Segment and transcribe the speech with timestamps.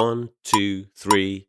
[0.00, 1.44] One, two, three.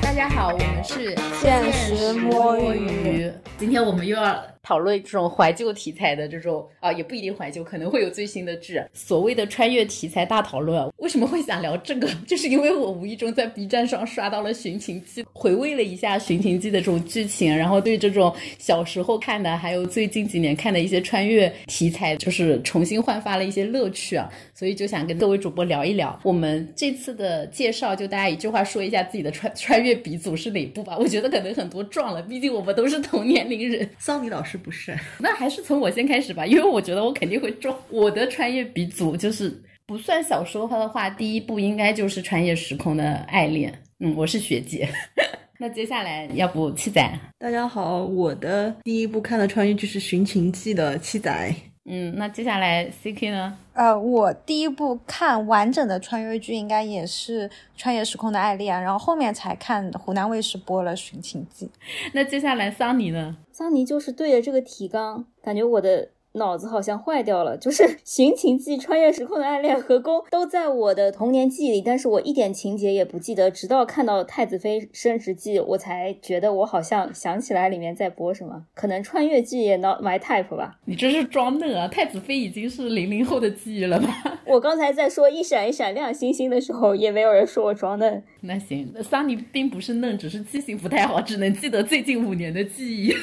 [0.00, 3.30] 大家好，我们是现实摸鱼。
[3.58, 8.82] 今天我们又要讨论这种怀旧题材的这种啊，也不一定怀旧，可能会有最新的剧。
[8.94, 12.08] 所谓的穿越题材大讨论，为什么会想聊这个？
[12.26, 24.30] 就是因为我无意中在 B 站上刷到了《寻秦记》，回味了一下《寻秦记》的这种剧情，然后对这种小时候看的，还有最近几年看的一些穿越题材，就是重新焕发了一些乐趣啊。
[24.54, 26.18] 所以就想跟各位主播聊一聊。
[26.22, 30.96] 我们这次的介绍，就大家一句话说一下自己的穿穿越鼻祖是哪部吧。
[30.96, 33.86] 我觉得可能很多撞了，毕竟我们都是同年龄人。
[33.98, 37.74] 桑尼老师不是， 那还是从我先开始吧，因为我觉得我肯定会中。
[37.88, 43.70] 我的穿越鼻祖就是不算小说的话，第一部应该就是《穿越时空的爱恋》。
[44.00, 44.88] 嗯，我是学姐。
[45.58, 47.00] 那接下来要不七仔？
[47.38, 51.54] 大家好，我的第一部看的穿越剧是《寻秦记》的七仔。
[51.84, 53.56] 嗯，那接下来 C K 呢？
[53.74, 61.66] 呃，我第一部看完整的穿越剧应该也是《穿越时空的爱恋》，然后后面才看湖南卫视播了《寻秦记》。
[62.14, 63.36] 那接下来桑尼呢？
[63.52, 66.08] 桑尼就是对着这个提纲，感觉我的。
[66.36, 78.64] 脑子好像坏掉了，就是《寻秦记》《穿越时空的爱恋》和宫都在我的童年记忆里，但是我一点情节也不记得，直到看到《太子妃升职记》，我才觉得我好像想起来里面在播什么。
[78.74, 80.76] 可能穿越剧也 not my type 吧？
[80.86, 81.86] 你这是装嫩啊！
[81.86, 84.40] 太子妃已经是零零后的记忆了吧？
[84.46, 88.20] 我刚才在说一闪一闪亮星星的时候，也没有人说我装嫩。
[88.40, 93.14] 那行，那桑尼并不是嫩，只是记性不太好，只能记得最近五年的记忆。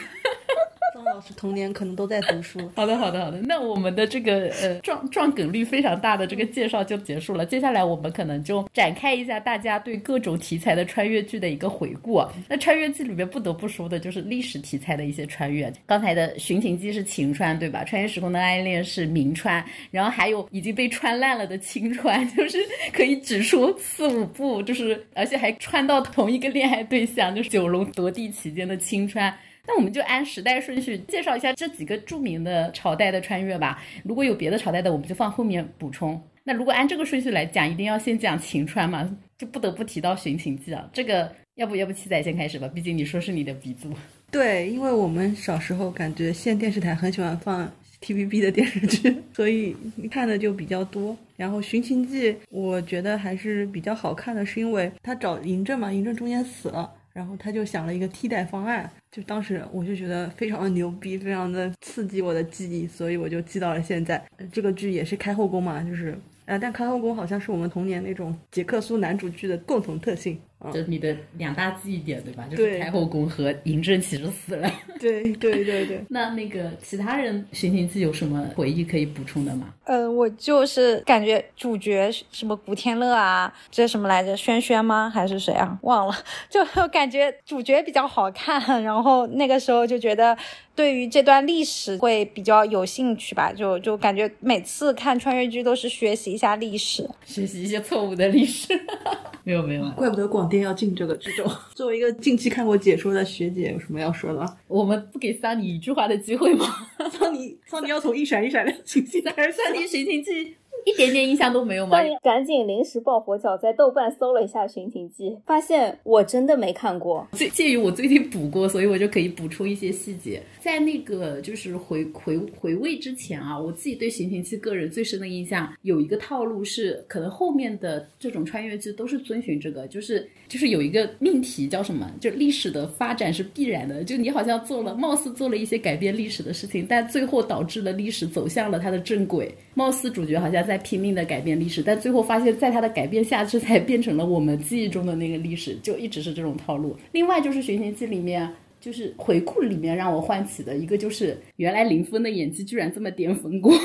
[1.36, 2.60] 童年可能都在读书。
[2.76, 3.40] 好的，好的，好的。
[3.42, 7.46] 那我们的这个呃撞撞梗率非常大的这个介绍就结束了。
[7.46, 12.22] 接下来我们可能就展开一下大家对各种题材的穿越剧的一个回顾。
[12.48, 15.72] 那穿越剧里面不得不说的就是历史题材的一些穿越。
[15.86, 17.84] 刚才的《寻秦记》是秦川，对吧？
[17.86, 22.58] 《穿越时空的爱恋》是明川，然后还有已经被穿烂了的青川， 就是
[22.92, 29.34] 可以指出四五部，就是而且还穿到同一个恋爱对象，就是九龙夺地期间的青川。
[29.68, 33.82] 那我们就按时代顺序介绍一下这几个著名的朝代的穿越吧。
[34.04, 36.22] 如果有别的朝代的，我们就放后面补充。
[36.44, 39.08] 那如果按这个顺序来讲，一定要先讲秦川嘛，
[39.38, 40.90] 就不得不提到《寻秦记》啊。
[40.92, 42.68] 这个要不要不七仔先开始吧？
[42.68, 43.94] 毕竟你说是你的鼻祖。
[44.32, 49.76] 对，因为我们小时候感觉县电视台很喜欢放 TVB 的电视剧，所以
[50.10, 51.16] 看的就比较多。
[51.38, 56.92] 然后《寻秦记》我觉得还是比较好看的，是因为他找嬴政嘛，嬴政中间死了。
[57.14, 64.24] 然后他就想了一个替代方案，就当时我就觉得非常的牛逼，非常的刺激我的记忆，所以我就记到了现在。
[64.52, 70.40] 这个剧也是开后宫嘛，就是，呃，但开后宫好像是我们童年那种杰克苏男主剧的共同特性。
[70.72, 72.46] 就是你的两大记忆点，对吧？
[72.50, 74.72] 就是太后宫和嬴政其实死了。
[75.00, 76.04] 对对对对。
[76.10, 79.74] 那那个其他人《寻秦记》有什么回忆可以补充的吗？
[79.86, 84.38] 呃，我就是感觉主角什么古天乐啊，这什么来着？
[84.38, 85.10] 轩轩吗？
[85.10, 85.78] 还是谁啊？
[85.82, 86.14] 忘了。
[86.50, 90.38] 就感觉主角比较好看，然后那个时候就觉得
[90.76, 93.52] 对于这段历史会比较有兴趣吧。
[93.52, 98.80] 就就感觉每次看穿越剧都是学习一下历史，学习一些错误的历史。
[99.44, 101.50] 没有没有，怪不得广电要进这个这种。
[101.73, 104.57] 作为一个近期看过解说的学姐，有什么要说的？
[104.67, 106.66] 我们不给桑尼一句话的机会吗？
[107.09, 109.53] 桑尼，桑尼要从一闪一闪亮星星开始。
[109.53, 110.56] 桑尼寻秦记。
[110.86, 111.97] 一点点印象都没有吗？
[112.24, 117.28] 赶紧临时抱佛脚，在豆瓣搜了一下《寻秦记》，发现我真的没看过。
[117.34, 120.42] 介介于我最近补过，所以我就可以补充一些细节。
[120.59, 140.71] 在那个就是回回回味之前啊，我自己对《寻秦记》个人最深的印象有一个套路是，可能后面的这种穿越剧都是遵循这个，就是就是有一个命题叫什么，就历史的发展是必然的，就你好像做了，貌似做了一些改变历史的事情，但最后导致了历史走向了它的正轨，貌似主角好像在。
[140.72, 146.96] 在拼命的改变历史，但最后发现，在他的改变下，这才变成了我们记忆中的那个历史，就一直是这种套路。
[147.12, 148.50] 另外就是《寻秦记》里面，
[148.81, 153.74] 就是回顾里面让我唤起的一个，就是原来林峰的演技居然这么巅峰过。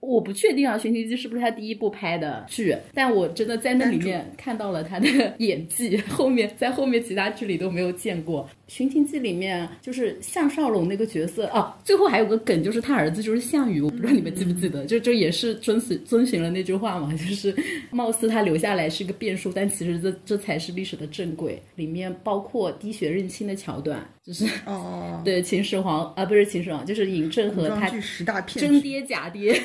[0.00, 5.06] 我不确定啊，《寻秦记》是不是他第一部拍的剧，但我真的在那里面看到了他的
[5.38, 8.48] 演技，后面在后面其他剧里都没有见过。
[8.72, 17.54] 《寻秦记》里面就是项少龙那个角色哦，最后还有个梗，就是他儿子就是项羽，我不知道你们记不记得，就就也是遵循遵循了那句话嘛，就是
[17.90, 21.60] 貌似他留下来是个变数，但其实这这才是历史的正轨。
[21.76, 29.60] 里面包括滴血认亲的桥段，就是哦， 对秦始皇啊，不是秦始皇，就是嬴政和他真爹假爹。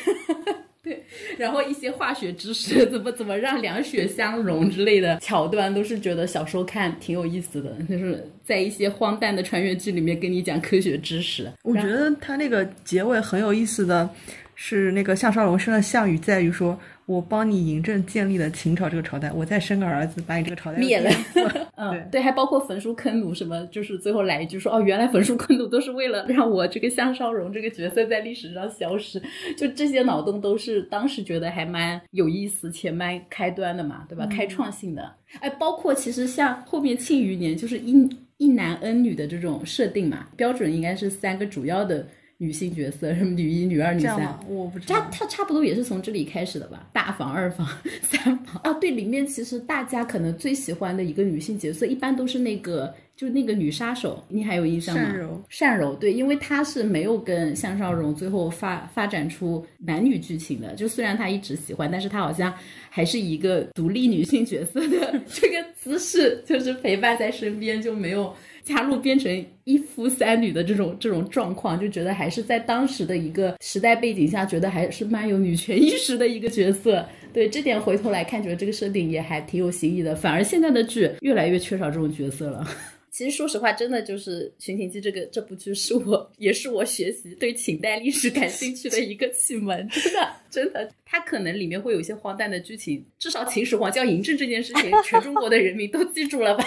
[0.83, 1.01] 对，
[1.37, 11.49] 然后一些化学知识，怎么怎么让两血相融之类的桥段，都是觉得小时候看挺有意思的，就是在一些荒诞的穿越剧里面跟你讲科学知识。
[11.63, 14.09] 我觉得他那个结尾很有意思的，
[14.55, 21.09] 是那个项少龙生了项羽，在于说我帮你嬴政建立了秦朝这个朝代，我再生个儿子把你这个朝代灭了。
[21.75, 29.21] 嗯，对，还包括焚书坑儒什么，就是最后来一句说，哦，原来焚书坑儒都是为了让我这个项少荣这个角色在历史上消失，
[29.57, 34.25] 就这些脑洞都是当时觉得还蛮有意思且蛮开端的嘛，对吧？
[34.27, 35.11] 开创性的，
[35.41, 42.07] 哎，包括其实像后面庆余年就是一一男 N 女的这种设定嘛，标准应该是三个主要的
[42.37, 44.39] 女性角色， 什么女一、女二、女三？
[44.47, 45.07] 我不知它道。
[45.11, 46.87] 它差不多也是从这里开始的吧？
[46.93, 47.67] 大房、二房、
[48.01, 55.03] 三房啊，对，里面其实大家可能最喜欢的一个女性角色，一般都是那个，就那个女杀手，你还有印象吗？
[55.03, 62.53] 善柔，善柔，对，因为她是没有跟向少荣最后发发展出男女剧情的，就虽然她一直喜欢，但是她好像
[62.89, 77.05] 还是一个独立女性角色的这个姿势，就是陪伴在身边，就没有加入变成一夫三女的这种这种状况，就觉得还是在当时的一个时代背景下，觉得还是蛮有女权意识的一个角色。
[77.33, 80.15] 对这点回头来看，觉得这个设定也还挺有新意的。
[80.15, 82.65] 反而现在的剧越来越缺少这种角色了。
[83.13, 96.65] 其实说实话，真的就是《寻秦记》这个这部剧是我也是我学习对秦代历史感兴趣的一个启蒙，真的真的，它可能里面会有一些荒诞的剧情，至少秦始皇叫嬴政这件事情，全中国的人民都记住了吧？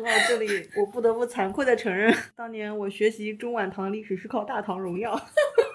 [0.00, 5.14] 说到这里，我不得不惭愧的承认，当年我学习中晚唐历史是靠《大唐荣耀》。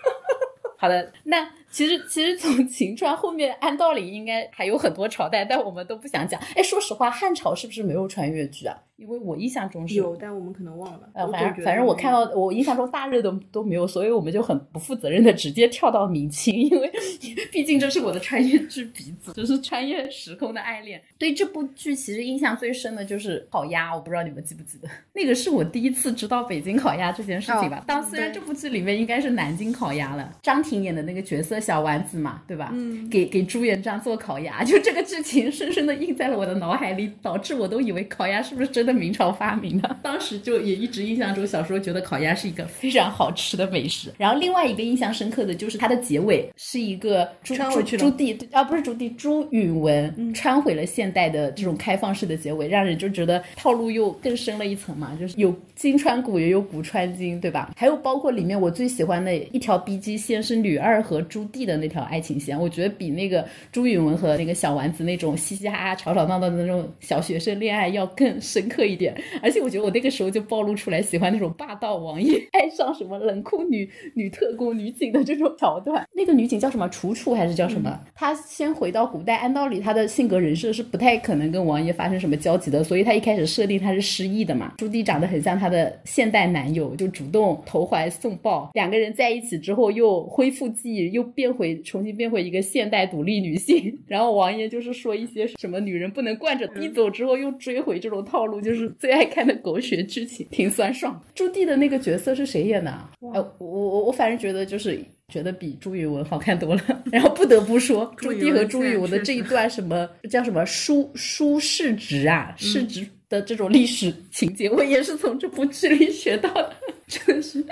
[0.78, 6.40] 好的，那其实其实从秦川后面，按道理应该还有很多朝代，但我们都不想讲。
[6.56, 8.78] 哎，说实话，汉朝是不是没有穿越剧啊？
[8.96, 11.10] 因为我印象中是有，但我们可能忘了。
[11.14, 16.90] 呃，反正反正我看到我印象中大热都都没有，所以我们就很不负责任的直接跳到明清，因为
[17.52, 21.02] 毕竟这是我的穿越剧鼻祖，就是穿越时空的爱恋。
[21.18, 27.80] 对这部剧其实印象最深的就是烤鸭，我不知道你们记不记得，那个是我第一次知道北京烤鸭这件事情吧。
[27.80, 32.70] 哦当虽然这部剧里面应该是南京烤鸭了，张庭演的那个角色小丸子嘛，对吧？
[32.74, 39.96] 嗯，给给朱元璋做烤鸭，就这个剧情深深的印在了我的脑海里，导致我都以为烤鸭是不是真的明朝发明的。
[40.04, 44.12] 当时就也一直印象中，小时候觉得烤鸭是一个非常好吃的美食。
[44.18, 57.72] 然后另外一个印象深刻的就是它的结尾是一个朱朱朱棣啊，不是朱棣，朱允文穿回了现代的这种开放式的结尾，让人就觉得套路又更深了一层嘛，就是有金穿古，也有古穿今，对吧？
[57.76, 69.16] 还有包括里面我最喜欢的一条 B G 线是女二和朱棣的那条爱情线，我觉得比那个朱允文和那个小丸子那种嘻嘻哈哈、吵吵闹闹的那种小学生恋爱要更深刻一点。
[69.42, 76.06] 而且我觉得我那个时候就暴露出来喜欢那种霸道王爷 爱上什么冷酷女女特工、女警的这种桥段。
[76.14, 76.90] 那个女警叫什么？
[76.90, 77.98] 楚楚还是叫什么？
[78.14, 84.74] 她先回到古代，按道理她的性格人设是不太可能跟王爷发生什么交集的，所以她一开始设定她是失忆的嘛。
[84.78, 93.96] 朱棣长得很像她的现代男友，就主动投怀送抱，两个人在一起之后又恢复记忆，又变回重新变回一个现代独立女性。
[94.08, 101.22] 然后王爷就是说一些什么女人不能惯着，一走之后又追回这种套路，就是最爱看的狗血剧情，挺酸爽。
[101.36, 103.12] 朱棣的那个角色是谁演的啊？
[103.34, 105.00] 哎，我我我反正觉得就是。
[105.28, 116.72] 觉得比朱允文好看多了， 然后不得不说，朱棣和朱允文的这一段什么叫什么书书世职啊，世职的这种历史情节，我也是从这部剧里学到的，
[117.10, 117.66] 真的是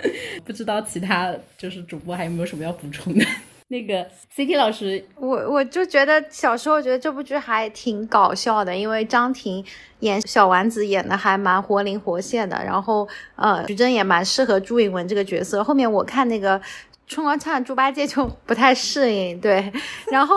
[0.43, 3.23] 不知道其他就是主播还有没有什么要补充的。
[3.67, 4.05] 那个
[4.35, 9.63] CT 老师，我我就觉得小时候觉得这部剧还挺搞笑的，因为张庭
[9.99, 15.63] 演小丸子演的还蛮活灵活现的，然后呃，徐峥也蛮适合朱允文这个角色。
[15.63, 16.61] 后面我看那个。
[17.13, 19.71] 春光灿烂猪八戒就不太适应，对，
[20.09, 20.35] 然后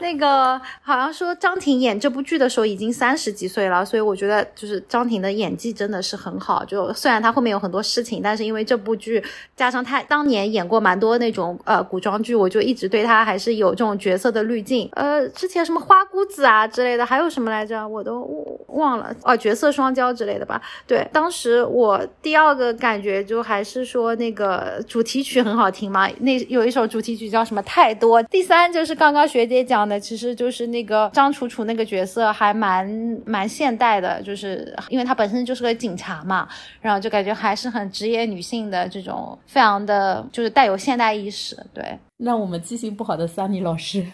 [0.00, 6.64] 那个好像说张庭演这部剧的时候已经三十几岁了，所以我觉得就是张庭的演技真的是很好。
[6.64, 9.20] 就虽然他后面有很多事情，但是因为这部剧
[9.56, 14.88] 加上他当年演过蛮多那种呃古装剧，我就一直对他还是有这种角色的滤镜。
[14.92, 18.22] 呃，之前什么花姑子啊之类的，还有什么来着，我都
[18.68, 20.62] 忘了哦，角色双骄之类的吧。
[20.86, 26.08] 对，当时我第二个感觉就还是说那个主题曲很好听嘛。
[26.20, 27.62] 那有一首主题曲叫什么？
[27.62, 28.22] 太多。
[28.24, 32.86] 第三就是刚刚学姐讲的，其实就是那个张楚楚那个角色还蛮
[33.24, 36.48] 蛮现代的，就是因为她本身就是个警察嘛，
[36.80, 41.56] 然后就感觉还是很职业女性的这种，非常的就是带有现代意识。
[41.72, 44.04] 对，让我们记性不好的 Sunny 老师。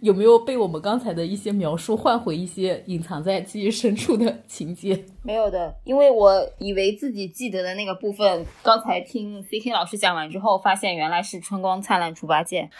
[0.00, 5.04] 有没有被我们刚才的一些描述唤回一些隐藏在记忆深处的情节？
[5.22, 12.68] 没有的，因为我以为自己记得的那个部分，刚才听 C K 老师讲完之后，发现原来是春光灿烂猪八戒。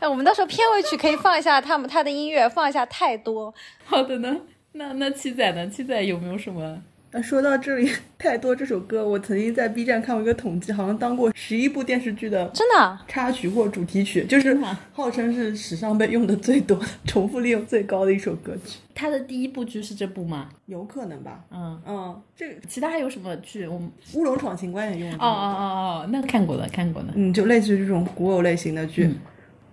[0.00, 3.54] 哎，我们到时候片尾曲可以放一下他们他的音乐，放一下太多。
[3.84, 4.36] 好的呢，
[4.72, 5.66] 那那七仔呢？
[5.68, 6.82] 七仔有没有什么呃，
[7.22, 14.56] 说到这里， 太多这首歌，我曾经在 B 站看过一个统计，好像当过十一部电视剧的真的啊插曲或主题曲，就是
[14.92, 18.78] 号称是史上被用的最多、 重复利用最高的一首歌曲。
[18.94, 20.48] 它的第一部剧是这部吗？
[20.66, 21.44] 有可能吧？
[21.50, 23.66] 嗯，嗯，这个其他还有什么剧？
[23.66, 25.16] 我们《乌龙闯情关》也用了。
[25.16, 25.62] 哦哦哦
[26.04, 27.08] 哦，那看过的，看过的。
[27.14, 29.04] 嗯，就类似于这种古偶类型的剧。
[29.06, 29.16] 嗯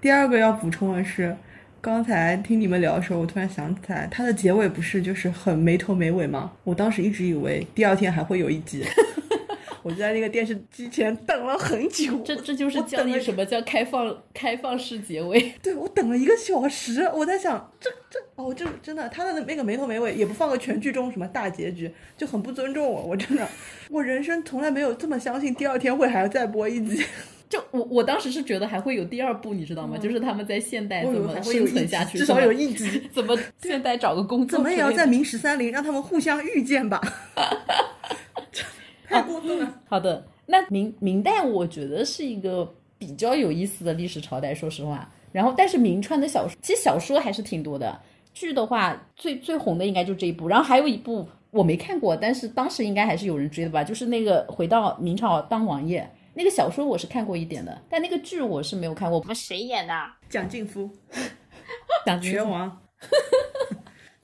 [0.02, 1.38] 第二个要补充的是，
[1.82, 6.52] 刚才听你们聊的时候，我突然想起来，它的结尾不是就是很没头没尾吗？
[6.64, 8.86] 我当时一直以为第二天还会有一集，
[9.82, 12.22] 我就在那个电视机前等了很久。
[12.24, 15.54] 这这就是我等了教你什么叫开放开放式结尾。
[15.64, 23.02] 对我等了一个小时，我在想，这这哦，这真的，他的那个没头没尾，也不放个全剧终什么大结局，就很不尊重我。
[23.02, 23.48] 我真的，
[23.90, 27.04] 我人生从来没有这么相信第二天会还要再播一集。
[27.52, 29.98] 就我我当时是觉得还会有第二部，你知道吗？
[29.98, 33.04] 就是他们在现代怎么生存下去，至少有一集。
[33.12, 37.02] 怎么现代找个工作怎么也要在明十三陵让他们互相遇见吧？
[39.06, 39.80] 太过分了。
[39.90, 45.12] 好的，那明明代我觉得是一个比较有意思的历史朝代，说实话。
[45.34, 48.00] 然后，但是明川的小说，其实小说还是挺多的。
[48.34, 59.20] 剧的话，最最红的应该就这一部，然后还有一部我没看过，但是当时应该还是有人追的吧，就是那个回到明朝当王爷那个小说，我是看过一点的，但那个剧我是没有看过。
[59.20, 59.94] 我们谁演的？
[60.30, 60.90] 蒋劲夫，
[62.06, 62.82] 蒋拳王，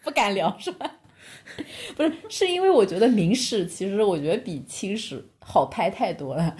[0.03, 0.99] 不敢聊是吧？
[1.97, 6.53] 不是，是因为我觉得明史其实我觉得比清史好拍太多了，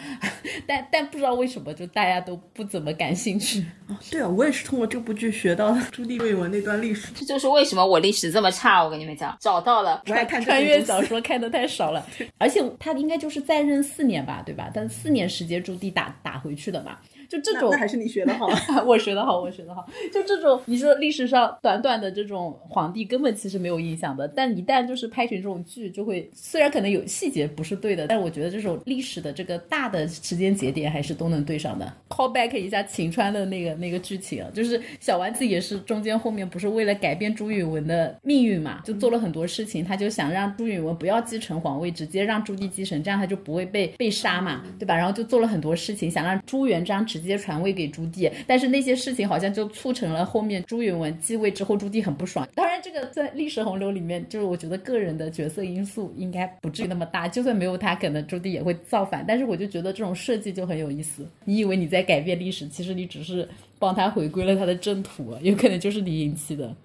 [0.66, 3.66] 但但不知道为什么就大家都不怎么感兴趣。
[4.10, 7.08] 对啊，我也是通过这部剧学到了朱棣为文那段历史。
[7.14, 8.82] 这就是为什么我历史这么差。
[8.82, 10.02] 我跟你们讲，找到了。
[10.08, 12.06] 我爱看穿越小说看的太少了，
[12.40, 14.72] 而且他应该就是在任四年吧，对吧？
[14.74, 16.98] 但四年时间朱棣打打回去的嘛，
[17.30, 18.48] 就这种还是你学的 好。
[18.86, 19.86] 我学的好，我学的好。
[20.14, 24.28] 就这种，你说历史上短短的这种皇帝，根本其实没有印象的。
[24.28, 31.92] 但一旦就是拍成这种剧，就会虽然可能有细节不是对的，但我觉得这种历史的这个大的时间节点还是都能对上的。
[32.10, 44.96] call back 一下秦川的那个那个剧情啊，就是小丸子也是中间后面不是为了改变朱允文的命运嘛，就做了很多事情，他就想让朱允文不要继承皇位，直接让朱棣继承，这样他就不会被被杀嘛，对吧？
[44.96, 52.48] 然后就做了很多事情，想让朱元璋直接传位给朱棣，但是那些事情好像就促成了后面朱允文继位之后，朱棣很不爽。
[52.56, 59.24] 当然，这个在历史洪流里面，就是我觉得个人的角色因素应该不至于那么大，就算没有他，可能朱棣也会造反。
[59.28, 61.28] 但是我就觉得这种设计就很有意思。
[61.46, 63.48] 你以为你在改变历史，其实你只是
[63.80, 66.76] 帮他回归了他的正途，有可能就是你引起的。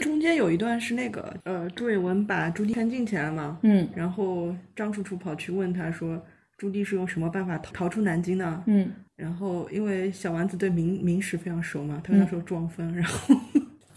[0.00, 6.20] 中间有一段是那个呃，朱允文把朱棣看禁起来嘛，嗯然后张楚楚跑去问他说，
[6.58, 8.62] 朱棣是用什么办法逃逃出南京的？
[8.66, 13.34] 嗯，然后因为小丸子对明明史非常熟嘛，他跟他说装疯，然后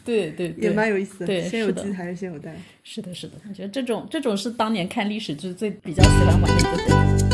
[0.05, 1.25] 对对对， 也蛮有意思的。
[1.25, 2.55] 对先有鸡还是先有蛋？
[2.83, 7.30] 是的，是的，我觉得这种这种是当年看历史剧最比较喜欢玩的一个梗。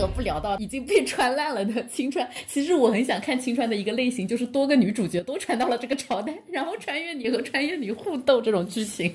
[0.00, 2.28] 不得不聊到已经被穿烂了的青川。
[2.46, 9.12] 其实我很想看青川的一个类型，就是多个女主角都穿到了这个朝代，然后穿越女和穿越女互斗这种剧情。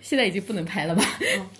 [0.00, 1.02] 现在已经不能拍了吧？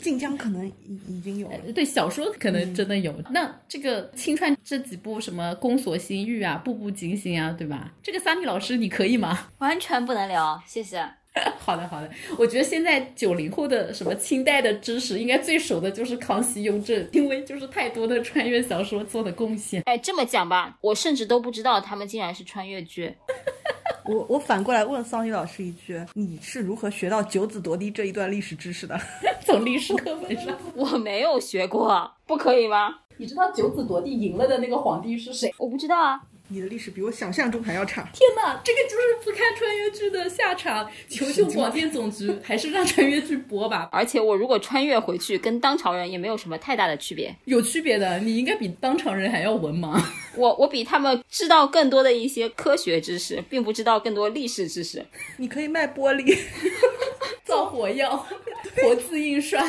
[0.01, 0.73] 晋江可能已
[1.09, 1.59] 已经有了。
[1.75, 3.15] 对，小说可能真的有。
[3.31, 7.93] 那这个青川这几部什么《宫锁心玉》啊，《步步惊心》啊，对吧？
[8.03, 9.49] 这个萨米老师你可以吗？
[9.59, 11.18] 完全不能聊，谢谢。
[11.59, 12.11] 好的，好的。
[12.39, 19.83] 我觉得现在九零后的什么清代的知识，应该最熟的就是康熙、雍正，因为就是太多的穿越小说做的贡献。
[19.87, 23.15] 哎，这么讲吧，我甚至都不知道他们竟然是穿越剧。
[24.09, 28.99] 我我反过来问桑尼老师一句：你是如何学到九子夺嫡这一段历史知识的？
[29.45, 33.01] 从历史课本上，我没有学过，不可以吗？
[33.19, 35.53] 你知道九子夺嫡赢了的那个皇帝是谁？
[35.59, 36.21] 我不知道啊。
[36.49, 38.03] 你的历史比我想象中还要差。
[38.13, 40.91] 天哪，这个就是不看穿越剧的下场。
[41.09, 43.89] 求求广电总局，还是让穿越剧播吧。
[43.93, 47.35] 而且我如果穿越回去，跟当朝人也没有什么太大的区别。
[47.45, 50.03] 有区别的，你应该比当朝人还要文盲。
[50.37, 55.05] 我我比他们知道更多的一些科学知识，并不知道更多历史知识。
[55.37, 56.39] 你可以卖玻璃，
[57.45, 58.17] 造火药、
[58.83, 59.63] 活字印刷，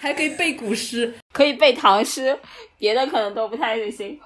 [0.00, 1.12] 还可以背古诗。
[1.32, 2.38] 可以背唐诗，
[2.78, 4.18] 别的可能都不太行。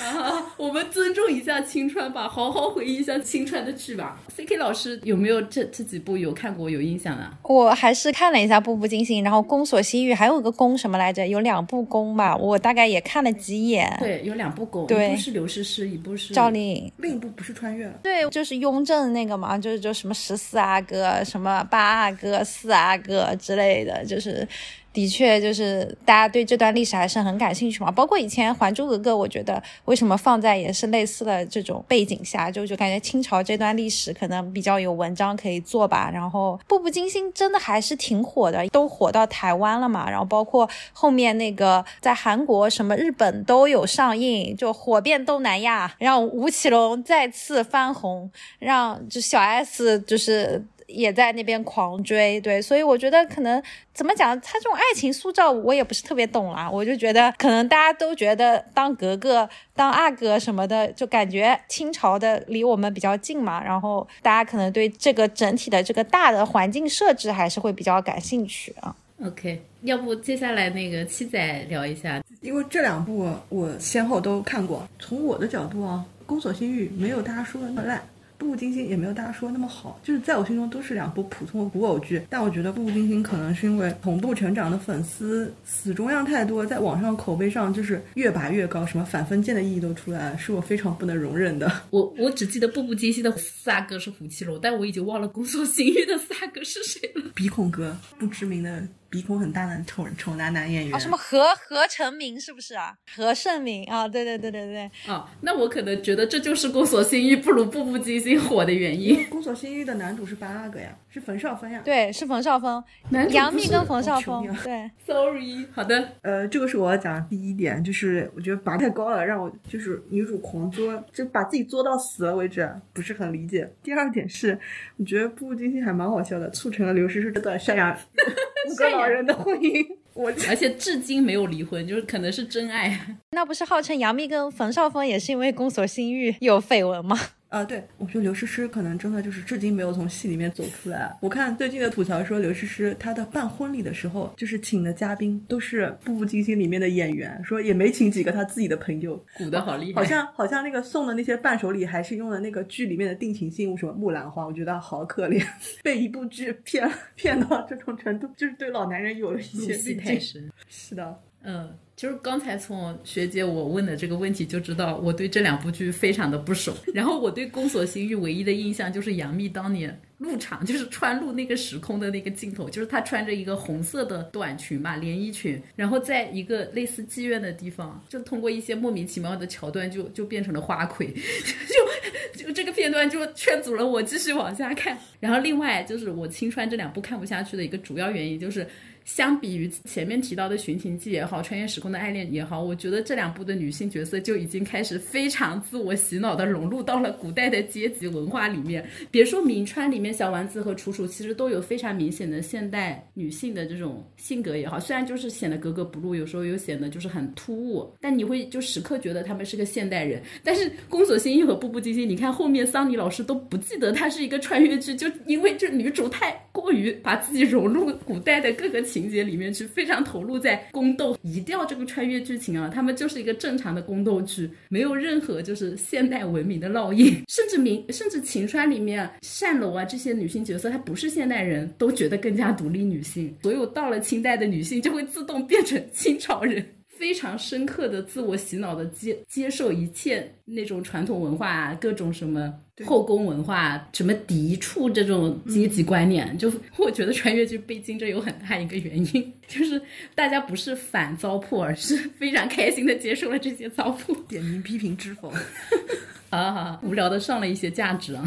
[0.00, 4.18] 啊，我们尊重一下青川吧，好好回忆一下青川的剧吧。
[4.34, 7.34] C K 老师有没有这这几部有看过有印象啊？
[7.42, 11.26] 我还是看了一下《步步惊心》，然后《宫锁心玉》，还有一个宫什么来着？
[11.26, 13.94] 有两部宫吧，我大概也看了几眼。
[14.00, 17.92] 对，有两部宫，一部是刘诗诗，一部是赵丽颖，另一部不是穿越了。
[18.02, 24.48] 对，就是雍正那个嘛，就是就什么十四阿哥、什么八阿哥、四阿哥之类的，就是
[24.92, 27.90] 的确就是大家对这段历史还是很感兴趣嘛。
[27.90, 36.08] 包括以前《还珠格格》，我觉得为什么放在也是类似的这种背景下，就就感觉清朝这段历史可能比较有文章可以做吧。
[36.14, 40.08] 然后《步步惊心》真的还是挺火的，都火到台湾了嘛。
[40.08, 48.30] 然后包括后面那个在韩国、什么日本都有上映，就火遍东南亚，让吴奇隆再次翻红，
[48.60, 50.64] 让就小 S 就是。
[50.86, 53.62] 也在那边狂追，对，所以我觉得可能
[53.92, 56.68] 怎么讲，他这种爱情塑造我也不是特别懂啦。
[56.70, 68.94] 我就觉得可能大家都觉得当格格、当阿哥什么的，就感觉清朝的离我们比较近嘛，然后大家可能对这个整体的这个大的环境设置还是会比较感兴趣啊。
[69.24, 71.38] OK，要不接下来那个七仔
[71.68, 78.02] 聊一下，因为这两部我先后都看过，从我的角度啊，《宫锁心玉》没有大家说的那么烂。
[78.44, 82.22] 步步惊心也没有大家说那么好，就是在我心中都是两部普通的古偶剧。
[82.28, 91.70] 但我觉得步步惊心可能是因为同步成长的粉丝死忠样太多，在网上口碑上就是越拔越高，什么反封建的意义都出来了，是我非常不能容忍的。
[91.90, 97.22] 我我只记得步步惊心的四阿哥是胡七龙，但我已经忘了宫锁心玉的四阿哥是谁了。
[97.34, 98.86] 鼻孔哥，不知名的。
[99.14, 102.92] 鼻孔很大的丑丑男男演员啊，什么何何成明是不是啊？
[103.14, 104.90] 何胜明啊，对对对对对。
[105.06, 109.24] 啊，那我可能觉得这就是宫锁心玉不如步步惊心火的原因。
[109.30, 111.80] 宫锁心玉的男主是八阿哥呀，是冯绍峰呀。
[111.84, 112.82] 对，是冯绍峰。
[113.30, 114.44] 杨幂跟冯绍峰。
[114.64, 115.64] 对， Sorry。
[115.72, 123.72] 好的，呃，这个是我要讲的第一点，就是我觉得拔太高了，让我就是女主狂作，就把自己作到死了为止，不是很理解。
[123.80, 124.58] 第二点是，
[124.96, 127.96] 我觉得步步惊心还蛮好笑的，促成了刘诗诗这段赡养。
[128.68, 132.98] 五个老人的婚姻，我 而且至今没有离婚，就是可能是真爱。
[133.30, 137.16] 那不是号称杨幂跟冯绍峰也是因为宫锁心玉有绯闻吗？
[137.54, 141.16] 啊，对，我觉得刘诗诗可能真的就是至今没有从戏里面走出来。
[141.20, 150.02] 我看最近的吐槽说，刘诗诗她的办婚礼的时候，就是请的嘉宾都是《步步惊心》里面的演员，说也没请几个她自己的朋友，鼓的好厉害。
[150.02, 155.40] 好像好像那个送的那些伴手礼还是用的那个剧里面的定情信物，什么木兰花，我觉得好可怜，
[155.84, 160.50] 被一部剧骗骗到这种程度，就是对老男人有了一些戏太深。
[160.66, 161.72] 是的，嗯。
[161.96, 166.74] 就是刚才从学姐我问的这个问题就知道，我对这两部剧非常的不熟。
[166.92, 181.06] 然后我对《宫锁心玉》唯一的印象就是杨幂当年入场，就是穿入那个时空的那个镜头，就是她穿着一个红色的短裙嘛，连衣裙，然后在一个类似妓院的地方，就通过一些莫名其妙的桥段，就就变成了花魁，
[182.34, 184.98] 就就这个片段就劝阻了我继续往下看。
[185.20, 188.66] 然后另外就是我青川这两部看不下去的一个主要原因就是。
[189.06, 198.82] 相比于前面提到的《寻秦记》也好，《穿越时空空的爱恋》也好，我觉得这两部的女性角色就已经开始非常自我洗脑的融入到了古代的阶级文化里面。
[199.10, 210.22] 别说《明川》里面小丸子和楚楚，其实都有非常明显的现代女性的这种性格也好，虽然就是显得格格不入，有时候又显得就是很突兀，但你会就时刻觉得他们是个现代人。
[210.42, 218.84] 但是《宫锁心玉》和《步步惊心》，你看后面桑尼老师都不记得她是一个穿越剧，就因为这女主太过于把自己融入古代的各个。
[218.84, 236.64] 情节里面去非常投入在宫斗，移掉这个穿越剧情啊，他们就是一个正常的宫斗剧，没有任何就是现代文明的烙印，甚至明甚至秦川里面单楼啊这些女性角色，她不是现代人都觉得更加独立女性，所有到了清代的女性就会自动变成清朝人。
[237.04, 242.50] 非常深刻的自我洗脑的接接受一切那种传统文化，各种什么
[242.86, 249.78] 后宫文化，什么嫡处这种阶级观念，就我觉得穿越剧被惊着有很大一个原因，就是
[250.14, 254.16] 大家不是反糟粕，而是非常开心的接受了这些糟粕。
[254.26, 255.30] 点名批评知否？
[256.36, 258.24] 好好好，无聊的上了一些价值啊。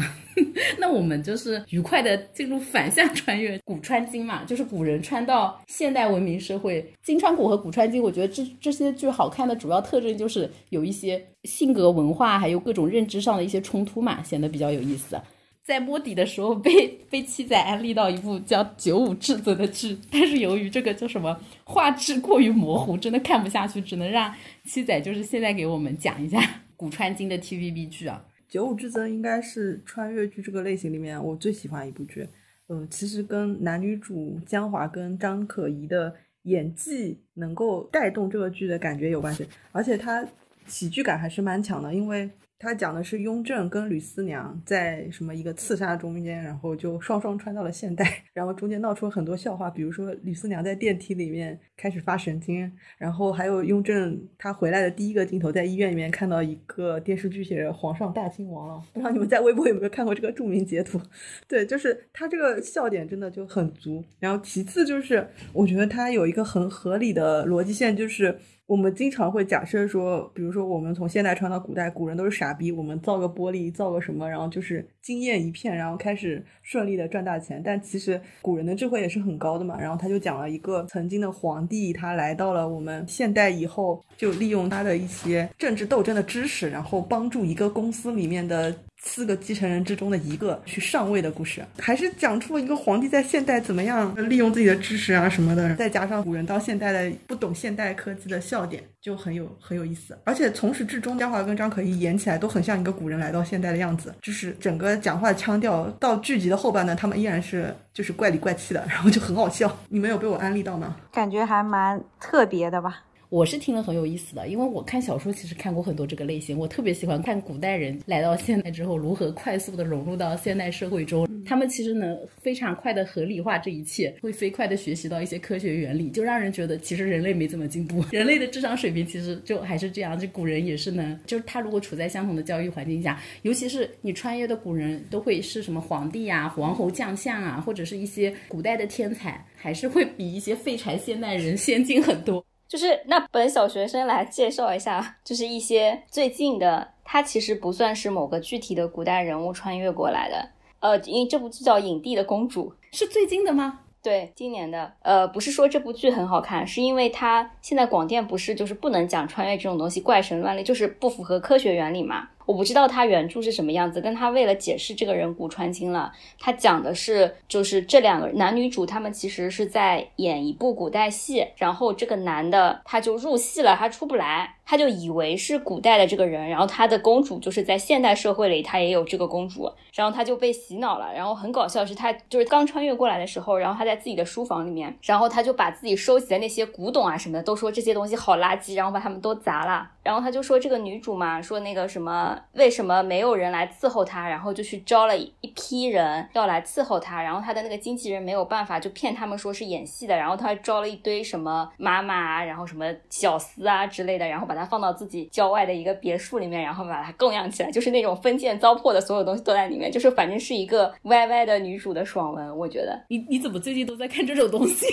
[0.78, 6.84] 那我们就是愉快的进入反向穿越，古穿今嘛，就是古人穿到现代文明社会。
[7.02, 15.20] 金川古和古川今，我觉得这这些剧好看的主要特征就是有一些性格、文化，还有各种认知上的一些冲突嘛，显得比较有意思。
[15.68, 26.40] 在摸底的时候被被七仔安利到一部叫《九五至尊》的剧，但是由于这个叫什么画质过于模糊，真的看不下去，只能让七仔就是现在给我们讲一下。
[26.74, 32.26] 古川金的 TVB 剧啊，《九五至尊》应该是穿越剧这个类型里面我最喜欢一部剧。
[32.70, 40.26] 嗯，其实跟男女主江华跟张可颐的演技能够带动这个剧的感觉有关系，而且它
[40.66, 41.92] 喜剧感还是蛮强的。
[41.92, 61.00] 因为他讲的是雍正跟吕思娘在什么一个刺杀中间，然后就双双穿到了现代，然后中间闹出了很多笑话，比如说吕思娘在电梯里面开始发神经，然后还有雍正他回来的第一个镜头在医院里面看到一个电视剧写着“皇上大清亡了”， 不知道你们在微博有没有看过这个著名截图？
[61.46, 64.04] 对，就是他这个笑点真的就很足。
[64.18, 68.36] 然后其次就是我觉得他有一个很合理的逻辑线，就是。
[68.68, 77.62] 我们经常会假设说，比如说我们从现代传到古代，古人都是傻逼，我们造个玻璃，造个什么，然后就是惊艳一片，然后开始顺利的赚大钱。
[77.64, 79.80] 但其实古人的智慧也是很高的嘛。
[79.80, 88.76] 然后他就讲了一个曾经的皇帝，他来到了我们现代以后，就利用他的一些政治斗争的知识，然后帮助一个公司里面的。
[89.00, 100.18] 四个继承人之中的一个去上位的故事，还是讲出了一个皇帝在现代怎么样利用自己的知识啊什么的，再加上古人到现代的不懂现代科技的笑点，就很有很有意思。
[100.24, 109.74] 而且从始至终，嘉华跟张可颐演起来都很像一个古人来到现代的样子，就是整个讲话的腔调到剧集的后半段，他们依然是就是怪里怪气的，然后就很好笑。
[109.88, 110.96] 你们有被我安利到吗？
[111.12, 113.04] 感觉还蛮特别的吧。
[113.30, 142.42] 我是听了很有意思的，因为我看小说其实看过很多这个类型，我特别喜欢看古代人来到现代之后如何快速的融入到现代社会中，他们其实能非常快的合理化这一切，会飞快的学习到一些科学原理，就让人觉得其实人类没怎么进步， 人类的智商水平其实就还是这样，就古人也是能，就是他如果处在相同的教育环境下，尤其是你穿越的古人都会是什么皇帝啊、王侯将相啊，或者是一些古代的天才，还是会比一些废柴现代人先进很多。
[142.68, 150.50] 就是那本小学生来介绍一下， 就是一些最近的，它其实不算是某个具体的古代人物穿越过来的。
[150.80, 153.80] 呃，因为这部剧叫《影帝的公主》，是最近的吗？
[154.00, 154.92] 对，今年的。
[155.02, 162.28] 呃，不是说这部剧很好看，是因为它现在广电不是就是不能讲穿越这种东西，怪神乱类，就是不符合科学原理嘛。
[162.48, 192.36] 我不知道他原著是什么样子，但他为了解释这个人骨穿金了，他讲的是就是这两个男女主他们其实是在演一部古代戏，然后这个男的他就入戏了，他出不来，他就以为是古代的这个人，然后他的公主就是在现代社会里他也有这个公主，然后他就被洗脑了，然后很搞笑是他就是刚穿越过来的时候，然后他在自己的书房里面，然后他就把自己收集的那些古董啊什么的都说这些东西好垃圾，然后把他们都砸了，然后他就说这个女主嘛说那个什么。
[192.52, 194.28] 为什么没有人来伺候他？
[194.28, 213.00] 然后就去招了一批人要来伺候他，然后他的那个经纪人没有办法，就骗他们说是演戏的，然后他招了一堆什么妈妈啊，然后什么小厮啊之类的，然后把他放到自己郊外的一个别墅里面，然后把他供养起来，就是那种封建糟粕的所有东西都在里面，就是反正是一个歪歪的女主的爽文，我觉得。
[213.08, 214.86] 你你怎么最近都在看这种东西？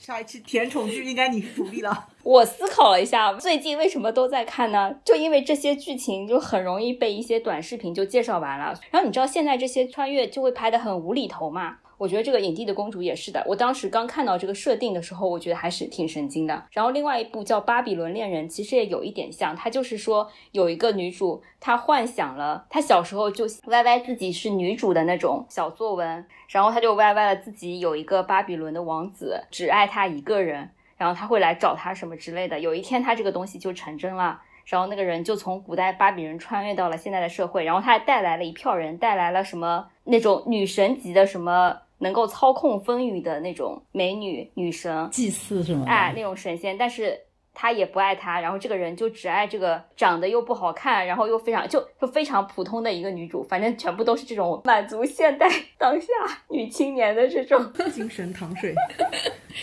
[0.00, 2.06] 下一期甜宠剧应该你主力了。
[2.22, 4.94] 我思考了一下，最近为什么都在看呢？
[5.04, 8.74] 就因为这些剧情就很容易被一些短视频就介绍完了。
[8.90, 11.76] 然后你知道现在这些穿越就会拍的很无厘头嘛？
[12.00, 13.44] 我觉得这个影帝的公主也是的。
[13.46, 16.64] 我当时刚看到这个设定的时候，我觉得还是挺神经的。
[16.70, 32.58] 然后另外一部叫《巴比伦恋人》，其实也有一点像，它就是说有一个女主，她幻想了她小时候就歪歪自己是女主的那种小作文，然后她就歪歪了自己有一个巴比伦的王子，只爱她一个人，然后他会来找她什么之类的。
[32.58, 41.76] 有一天，她这个东西就成真了，然后那个人就从古代巴比伦穿越到了现在的社会，然后他还带来了一票人，带来了什么那种女神级的什么。
[42.00, 45.84] 能够操控风雨的那种美女女神祭祀是吗？
[45.86, 47.18] 哎，那种神仙，但是
[47.54, 56.06] 他也不爱她，然后这个人就只爱这个长得又不好看，然后又非常就就非常普通的一个女主，反正全部都是这种满足现代当下
[56.48, 58.74] 女青年的这种精神糖水，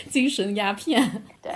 [0.08, 1.02] 精神鸦片，
[1.42, 1.52] 对。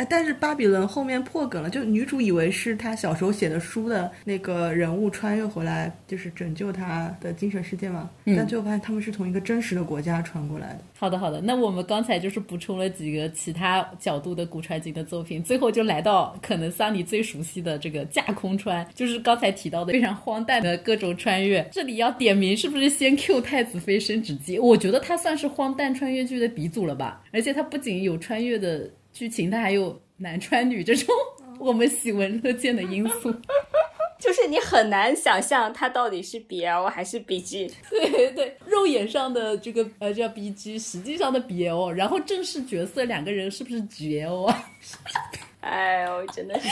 [0.00, 8.08] 哎，但是巴比伦后面破梗了，就女主以为是她小时候写的书的那个人物穿越回来，就是拯救她的精神世界嘛。
[8.24, 10.78] 但最后发现他们是从一个真实的国家传过来的。
[10.98, 11.42] 好的，好的。
[11.42, 21.62] 那我们刚才就是补充了几个其他角度的古传奇的作品，最后就来到可能桑尼最熟悉的这个架空穿，就是刚才提到的非常荒诞的各种穿越。
[21.70, 24.58] 这里要点名，是不是先 Q 太子妃升职记？
[24.58, 27.22] 我觉得它算是荒诞穿越剧的鼻祖了吧？
[27.34, 28.88] 而且它不仅有穿越的。
[29.12, 31.14] 剧情它还有男穿女这种
[31.58, 33.30] 我们喜闻乐见的因素，
[34.18, 37.70] 就是你很难想象它到底是 BL 还是 BG。
[37.90, 44.70] 对对对，肉眼上的这个呃叫 BG，实际上的 BL，然后正式角色两个人是不是 GL 啊？
[45.60, 46.68] 哎呦，真的是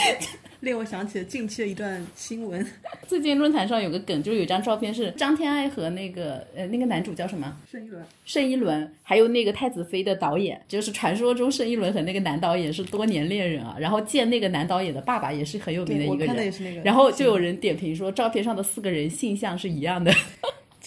[0.61, 2.65] 令我想起了近期的一段新闻。
[3.07, 13.77] 最近论坛上有个梗，就是有一张照片是张天爱和那个呃那个男主叫什么盛一伦，盛一伦，还有那个太子妃的导演，就是传说中盛一伦和那个男导演是多年恋人啊。
[13.79, 16.81] 然后见那个男导演的爸爸也是很有名的一个人，看的也是那个。
[16.81, 20.13] 然后就有人点评说照片上的四个人性向是一样的。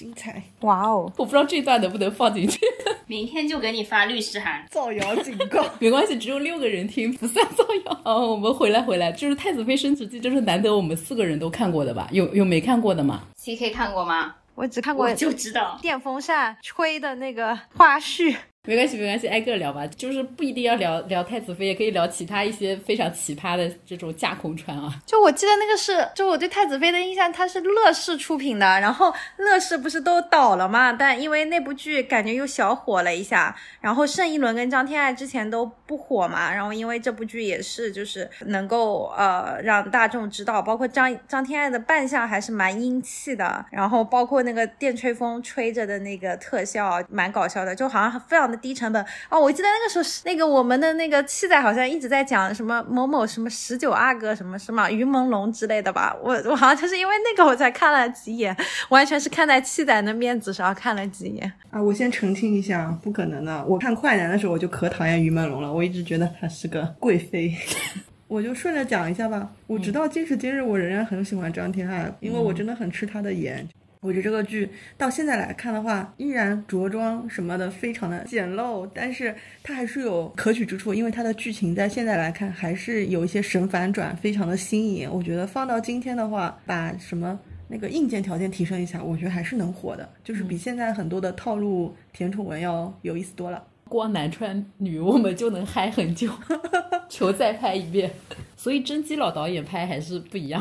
[0.02, 2.58] 精彩，哇哦，我不知道这段能不能放进去，
[3.06, 4.66] 明天就给你发律师函。
[4.68, 5.64] 造谣警告。
[5.78, 8.00] 没关系，只有六个人听，不算造谣。
[8.04, 12.08] 哦，我们回来回来，就是《太子妃升职记》，就是难得我们四个人都看过的吧？
[12.10, 14.34] 有有没看过的吗？C K 看过吗？
[14.56, 18.34] 我只看过我就知道，电风扇吹的那个花絮。
[18.64, 19.85] 没关系，没关系，挨个聊吧。
[19.88, 25.03] 就是不一定要聊聊太子妃，也可以聊其他一些非常奇葩的这种架空船啊。
[25.05, 30.92] 就我记得那个是，就我对太子妃的印象，它是乐视出品的，然后乐视不是都倒了嘛？
[30.92, 49.40] 但因为那部剧感觉又小火了一下，然后盛一伦跟张天爱之前都不火嘛，然后因为这部剧也是就是能够呃让大众知道，包括张张天爱的扮相还是蛮英气的，然后包括那个电吹风吹着的那个特效蛮搞笑的，就好像非常的低成本哦。
[49.40, 58.54] 我记得那个时候是那个我们的那个七仔好像一直在讲什么某某什么十九阿哥什么什么于朦胧之类的吧，我我好像就是因为那个我才看了几眼，
[58.90, 61.50] 完全是看在七仔的面子上看了几眼。
[61.70, 63.64] 啊，我先澄清一下，不可能的。
[63.64, 67.56] 我看《快男》的时候，我就可讨厌于朦胧了，我一直觉得她是个贵妃。
[68.28, 69.50] 我就顺着讲一下吧。
[69.66, 73.66] 我直到今时今日，我仍然很喜欢张天爱，因为我真的很吃她的颜。
[74.02, 85.08] 我觉得这个剧到现在来看的话，依然着装什么的非常的简陋，但是它还是有可取之处，因为它的剧情在现在来看还是有一些神反转，非常的新颖。
[85.08, 87.38] 我觉得放到今天的话，把什么
[87.68, 93.64] 那个硬件条件提升一下，我觉得还是能火的，就是比现在很多的套路甜宠文要有意思多了。
[93.88, 96.28] 光男穿女，我们就能嗨很久，
[97.08, 98.10] 求再拍一遍。
[98.56, 100.60] 所以甄姬老导演拍还是不一样。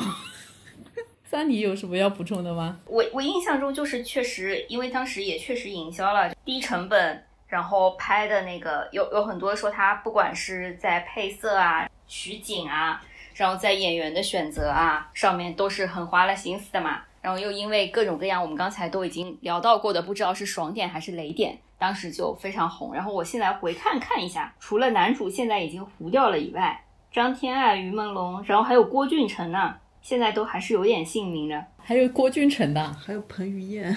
[1.32, 2.78] 三，你有什么要补充的吗？
[2.86, 13.02] 我我印象中就是确实，因为当时也确实营销了低成本，然后拍的那个有有很多说他不管是在配色啊、取景啊，
[13.34, 17.00] 然后在演员的选择啊上面都是很花了心思的嘛。
[17.22, 22.94] 然后又因为各种各样我们刚才都已经聊到过的，不知道是爽点还是雷点，当时就非常红。
[22.94, 29.78] 然后我现在回看看一下，除了男主现在已经糊掉了以外，张天爱、于朦胧，然后还有郭俊辰呢。
[30.02, 33.96] 现在都还是有点姓名的，还有郭俊辰的还有彭于晏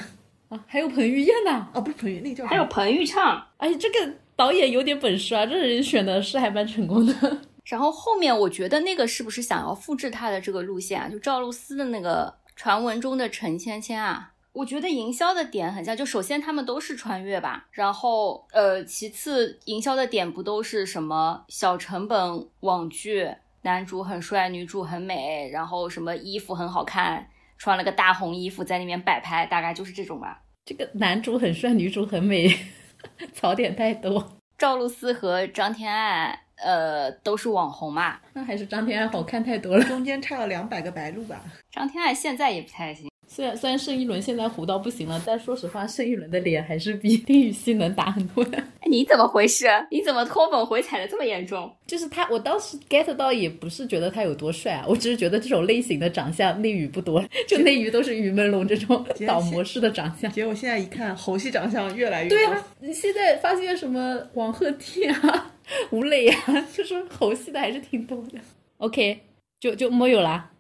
[0.51, 3.45] 啊，还有彭于晏的啊，不是彭于，那个叫还有彭昱畅。
[3.57, 7.39] 哎，这个导演有点本事啊，这人选的是还蛮成功的。
[7.65, 11.09] 然后后面我觉得那个是不是想要复制他的这个路线啊？
[11.09, 15.97] 就赵露思的那个传闻中的陈芊芊啊，我觉得营销的点很像。
[15.97, 23.35] 就首先他们都是穿越吧，然后呃，其次营销的点不都是什么小成本网剧？
[23.65, 30.43] 男主很帅，女主很美，然后什么衣服很好看，穿了个大红衣服在那边摆拍，大概就是这种吧。
[30.67, 32.55] 这个男主很帅，女主很美，
[33.33, 34.37] 槽点太多。
[34.59, 39.85] 赵露思和张天爱，呃，都是网红嘛，那还是张天爱好看太多了。
[39.85, 41.41] 中间差了两百个白鹿吧。
[41.71, 43.11] 张天爱现在也不太行。
[43.35, 48.63] 虽然虽然盛一伦现在糊到不行了，但说实话，盛一伦的脸还是比 丁禹兮能打很多的。
[48.87, 49.67] 你怎么回事？
[49.91, 51.69] 你怎么脱粉回踩的这么严重？
[51.85, 60.31] 就是他，我当时 get 到也不是觉得他有多帅啊，我只是觉得这种类型的长相内娱不多，就内娱都是于朦胧这种倒模式的长相。
[60.31, 65.53] 结果现在一看，猴系长相越来越对啊，你现在发现什么王鹤棣啊、
[65.91, 68.39] 吴磊啊，就是猴系的还是挺多的。
[68.77, 69.23] OK，
[69.59, 70.53] 就就没有啦，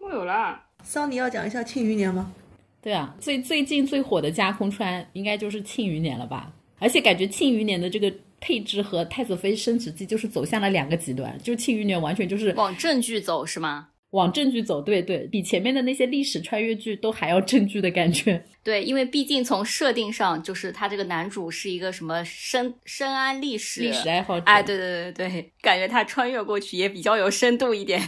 [0.00, 0.68] 没有啦。
[0.84, 2.32] 桑尼要讲一下《庆余年》吗？
[2.82, 6.52] 对啊，最最近最火的架空川应该就是《庆余年》了吧？
[6.78, 13.88] 而且感觉《庆余年》的这个配置和《太子妃升职记》就是走向了两个极端，就《庆余年》完全就是往正剧走是吗？
[14.10, 18.44] 往正剧走，对对，比前面的那些历史穿越剧都还要正剧的感觉。
[18.62, 28.02] 对，因为毕竟从设定上，就是他这个男主是一个什么深深谙历史历史爱好者，哎，对对对对，感觉他穿越过去也比较有深度一点。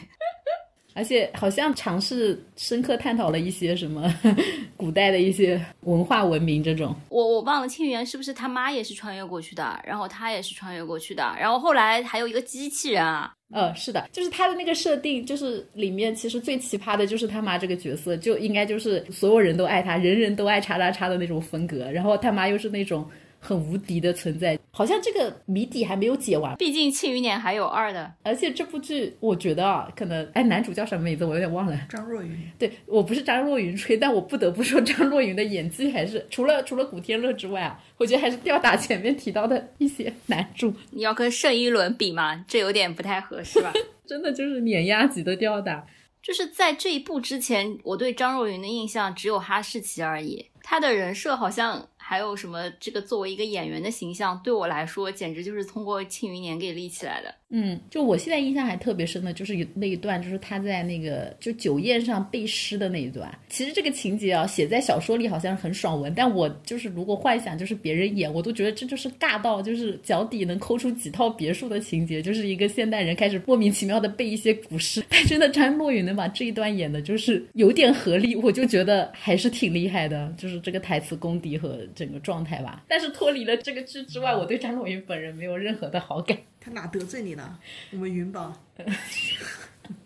[0.95, 4.13] 而且好像尝试深刻探讨了一些什么
[4.77, 6.95] 古代的一些文化文明这种。
[7.09, 13.33] 我我忘了庆元是不是他妈也是穿越过去的，然后他也是穿越过去的，然后后来还有一个机器人啊。
[13.53, 21.89] 呃，是的，就是他的那个设定，就是里面其实最奇葩的就是他妈这个角色，就应该就是所有人都爱他，人人都爱叉叉叉的那种风格。
[21.91, 23.09] 然后他妈又是那种
[23.45, 24.59] 很无敌的存在。
[24.71, 28.11] 好像这个谜底还没有解完，毕竟《庆余年》还有二的。
[28.23, 31.79] 而且这部剧我觉得啊，可能哎，男主叫什么名字我有点忘了。
[31.91, 40.73] 张若昀，对我不是张若昀吹，但我不得不说张若昀的演技还是除了除了古天乐之外啊，我觉得还是吊打前面提到的一些男主。
[40.91, 42.45] 你要跟盛一伦比吗？
[42.49, 43.73] 这有点不太合适吧？
[44.07, 45.87] 真的就是碾压级的吊打。
[46.21, 51.87] 就是在这一部之前，我对张若昀的印象只有哈士奇而已，他的人设好像。
[52.07, 52.71] 还有什么？
[52.79, 57.35] 这个作为一个演员的形象，对我来说简直就是通过《庆余年》给立起来的。
[57.57, 63.33] 嗯，就我现在印象还特别深的，就是有那一段，就是他在那个就酒宴上背诗的那一段。
[63.49, 75.01] 其实这个情节啊，写在小说里好像很爽文，但我就是如果幻想就是别人演，我都觉得这就是尬到就是脚底能抠出几套别墅的情节，就是一个现代人开始莫名其妙的背一些古诗。
[75.09, 81.79] 但真的张若昀能把这一段演的就是有点合理，我就觉得还是挺厉害的，就是这个台词功底和。
[81.95, 86.37] 整个状态吧，但是脱离了这个剧之外，我对张若昀本人没有任何的好感。
[86.65, 87.59] 他哪得罪你了？
[87.93, 88.53] 我们云宝。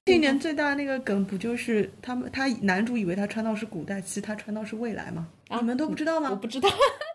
[0.07, 5.29] 今年最大的那个梗不就是他们他男主以为他穿到是古代，其实他穿到是未来吗？
[5.51, 6.29] 你们都不知道吗？
[6.31, 6.69] 我不知道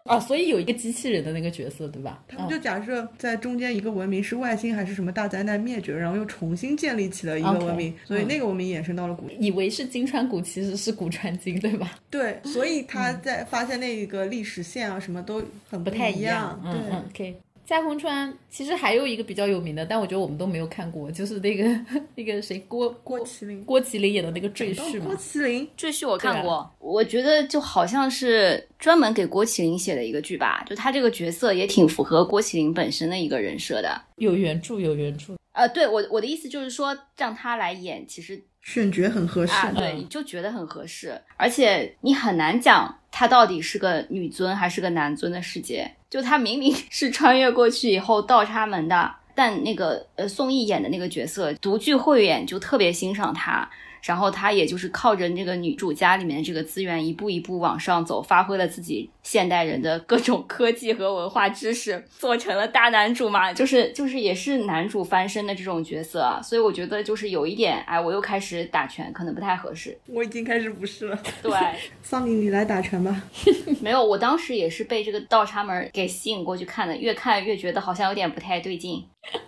[0.06, 2.23] 啊，所以有一个机器人的那个角色，对吧？
[2.25, 11.99] 他们就假设在中间一个文明是外星还是什么大灾难灭绝，然后又重新建立起了一个文明，所以那个文明衍生到了古，以为是金川古，其实是古川金，对吧？
[12.10, 16.58] 对，所以他在发现那个历史线啊什么都很不太一样。
[16.63, 17.41] 对，OK。
[17.65, 21.63] 夏红川其实还有一个比较有名的，但我觉得我们都没有看过，就是那个
[22.15, 25.06] 那个谁郭郭麒麟郭麒麟演的那个赘婿嘛。
[25.06, 34.02] 郭麒麟赘婿我看过，我觉得就好像是专门给郭麒麟写的一个剧吧，就他这个角色也挺符合郭麒麟本身的一个人设的。
[34.17, 35.34] 有原著有原著。
[35.54, 39.54] 呃，对我我的意思就是说让他来演，其实选角很合适。
[39.76, 45.89] 对，你就觉得很合适，而且你很难讲他到底是个女尊还是个男尊的世界。
[46.10, 53.69] 就他明明 是穿越过去以后倒插门的，但那个呃宋轶演的那个角色独具慧眼，就特别欣赏他。
[54.03, 66.39] 然后他也就是靠着这个女主家里面的这个资源，一步一步往上走，发挥了自己现代人的各种科技和文化知识，做成了大男主嘛，就是就是也是男主翻身的这种角色。
[66.43, 69.97] 所以我觉得就是有一点，哎，我又开始打拳，可能不太合适。
[70.07, 71.17] 我已经开始不是了。
[71.41, 71.51] 对，
[72.03, 73.23] 桑尼，你来打拳吧。
[73.79, 79.01] 没有，我当时也是被这个倒插门给吸引过去看的，越看越觉得好像有点不太对劲。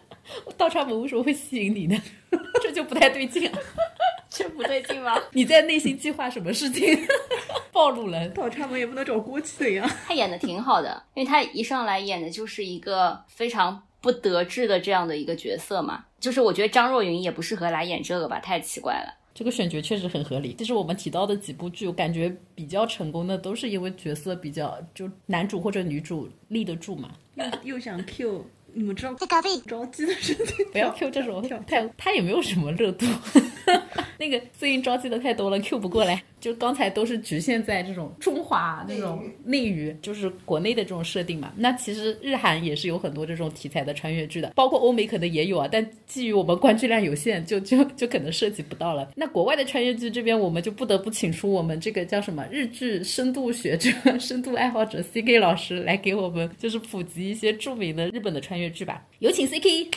[0.58, 2.02] 倒插门为什么会吸引你呢？
[2.62, 3.60] 这就不太对劲啊。
[4.36, 5.18] 这不对劲吗？
[5.34, 6.98] 你在内心计划什么事情？
[7.72, 9.90] 暴露了，倒插门也不能找郭麒麟啊。
[10.08, 16.06] 他演的挺好的，因为他一上来演的就是一个非常不得志的这样的一个角色嘛。
[16.20, 19.14] 就是我觉得张若昀也不适合来演这个吧，太奇怪了。
[19.34, 20.56] 这个选角确实很合理。
[20.58, 27.12] 其实我们提到的几部剧，我感觉比较成功的都是因为角色比较，就男主或者女主立得住嘛。
[27.36, 28.46] 又又想 Q。
[28.78, 29.14] 你们知道
[29.66, 33.06] 着急的事情，不要 Q 这种太，他也没有什么热度。
[34.18, 36.22] 那个最近着急的太多了，Q 不过来。
[36.40, 41.52] 就刚才都是局限在这种中华那种内娱，就是国内的这种设定嘛。
[41.58, 45.68] 那其实日韩也是有很多这种题材的穿越剧的，包括欧美可能也有啊。
[45.72, 49.10] 但基于我们关注量有限，就就就可能涉及不到了。
[49.16, 59.04] 那国外的穿越剧这边，我们就不得不请出我们这个叫什么日剧深度学者、 深度爱好者 C K 老师来给我们就是普及一些著名的日本的穿越剧吧。
[59.18, 59.90] 有请 C K。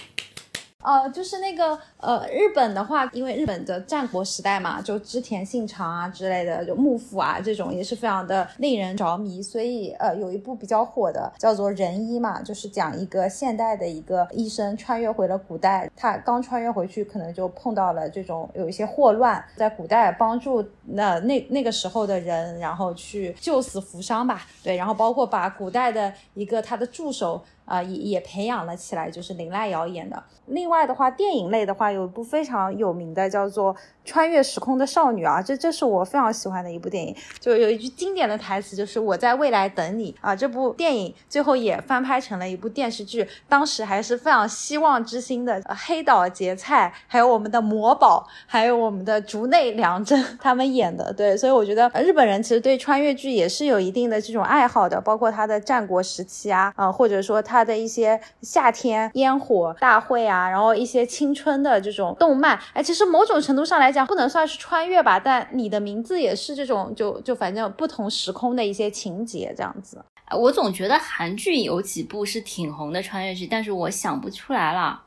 [0.85, 27.45] 呃，就是那个呃，日本的话，因为日本的战国时代嘛，就织田信长啊之类的，就幕府啊这种也是非常的令人着迷，所以呃，有一部比较火的叫做《仁医》嘛，就是讲一个现代的一个医生穿越回了古代，他刚穿越回去，可能就碰到了这种有一些霍乱，在古代帮助那那那个时候的人，然后去救死扶伤吧，对，然后包括把古代的一个他的助手。
[27.69, 30.25] 啊，也也培养了起来，就是林濑遥演的。
[30.47, 33.77] 另外的话，电影类的话，有一部非常有名的，叫做。
[34.09, 37.15] 穿越时空的少女啊，这这是我非常喜欢的一部电影。
[37.39, 40.35] 就有一句经典的台词，就是“我在未来等你”啊。
[40.35, 51.13] 这部电影最后也翻拍成了一部电视剧，当时还是非常希望之星的黑岛结菜，还有我们的魔宝，还有我们的竹内良真 他们演的。
[51.13, 62.59] 对，所以我觉得日本人其实对穿越剧也是有一定的这种爱好的，包括他的战国时期啊，啊，或者说他的一些夏天烟火大会啊，然后一些青春的这种动漫。
[62.73, 63.98] 哎，其实某种程度上来讲。
[64.07, 70.05] 不能算是穿越吧，但你的名字也是这种，就就反正不同时空的一些情节这样子。
[70.37, 75.03] 我总觉得韩剧有几部是挺红的穿越剧，但是我想不出来了。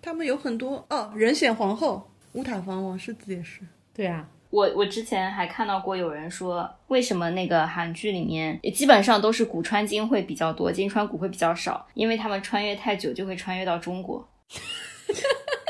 [0.00, 3.60] 他们有很多哦，人选皇后、乌塔房王世子也是。
[3.94, 14.26] 对啊，我我之前还看到过有人说，为什么那个韩剧里面基本上都是古穿今会比较多，今穿古会比较少，因为他们穿越太久就会穿越到中国。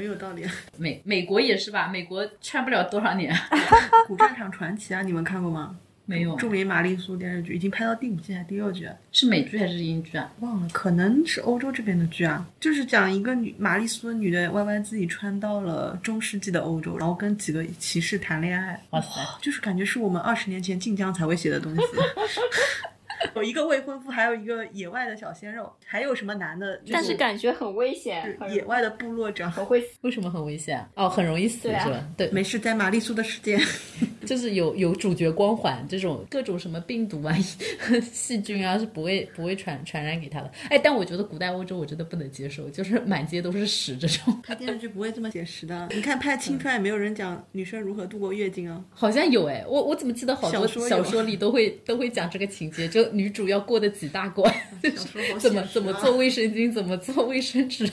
[0.00, 0.44] 很有道理。
[0.78, 1.88] 美美国也是吧？
[1.88, 3.34] 美国穿不了多少年，
[4.06, 5.76] 《古战场传奇》啊，你们看过吗？
[6.06, 8.96] 没有，著名玛丽苏电视剧已经拍到第五季还是第六季了？
[9.12, 10.28] 是美剧还是英剧啊？
[10.40, 19.08] 忘了，可能是欧洲这边的剧啊，就是讲一个女玛丽苏的女的歪歪自己穿到了中世纪的欧洲，然后跟几个骑士谈恋爱，哇塞，
[19.40, 21.82] 就是感觉是我们二十年前晋江才会写的东西。
[23.36, 26.80] 有一个未婚夫，还有一个野外的小鲜肉，还有什么男的？
[26.90, 29.52] 但是感觉很危险，野外的部落长。
[29.58, 30.84] 我会死为什么很危险？
[30.94, 32.08] 哦，很容易死、对啊是吧？
[32.16, 33.58] 对，没事，在玛丽苏的世界，
[34.24, 37.34] 就是有有主角光环，这种各种什么病毒啊、
[38.12, 40.50] 细菌啊是不会不会传传染给他的。
[40.68, 44.40] 哎，但我觉得古代欧洲我真的不能接受，就是满街都是屎这种。
[44.42, 45.88] 拍电视剧不会这么写实的。
[45.90, 48.82] 你看拍青春也没有人讲女生如何度过月经啊。
[48.90, 54.52] 好像有哎，我我怎么记得好多小说小说里都会都会讲这个情节，就女主要过的几大关，
[54.82, 54.98] 就是
[55.38, 57.90] 怎么怎么做卫生巾，怎么做卫生纸。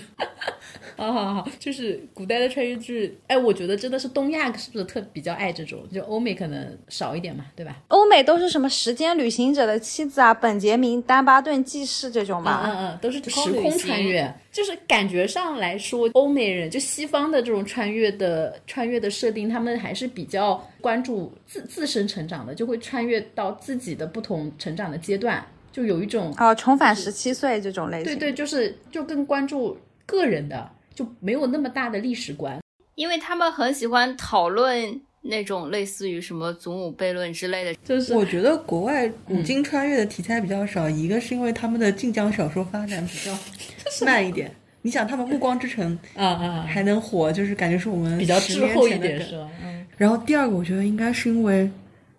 [0.96, 7.76] 好好好，就是古代的穿越剧，哎，我觉得真的是东亚是不是特比较爱这种，就欧美可能少一点嘛，对吧？
[7.90, 12.64] 欧美都是什么时间旅行者的妻子啊、本杰明、丹巴顿记事这种嗯？
[12.66, 28.06] 嗯嗯，都是时空穿越，就是感觉上来说，欧美人就西方的这种穿越的穿越的设定，他们还是比较关注自自身成长的，就会穿越到自己的不同成长的阶段，就有一种哦，重返十七岁这种类型。
[28.06, 29.78] 对对，就是就更关注
[30.08, 32.60] 个人的，就没有那么大的历史观。
[32.96, 37.76] 因为他们很喜欢讨论那种类似于什么祖母悖论之类的。
[37.86, 43.38] 就是我觉得国外古今穿越的题材比较少，一个是因为他们的晋江小说发展比较
[44.04, 44.52] 慢一点。
[44.82, 49.50] 你想，他们《暮光之城啊啊》啊，还能火，就是感觉是我们比较10滞后一点是吧？
[49.62, 51.70] 嗯，然后第二个，我觉得应该是因为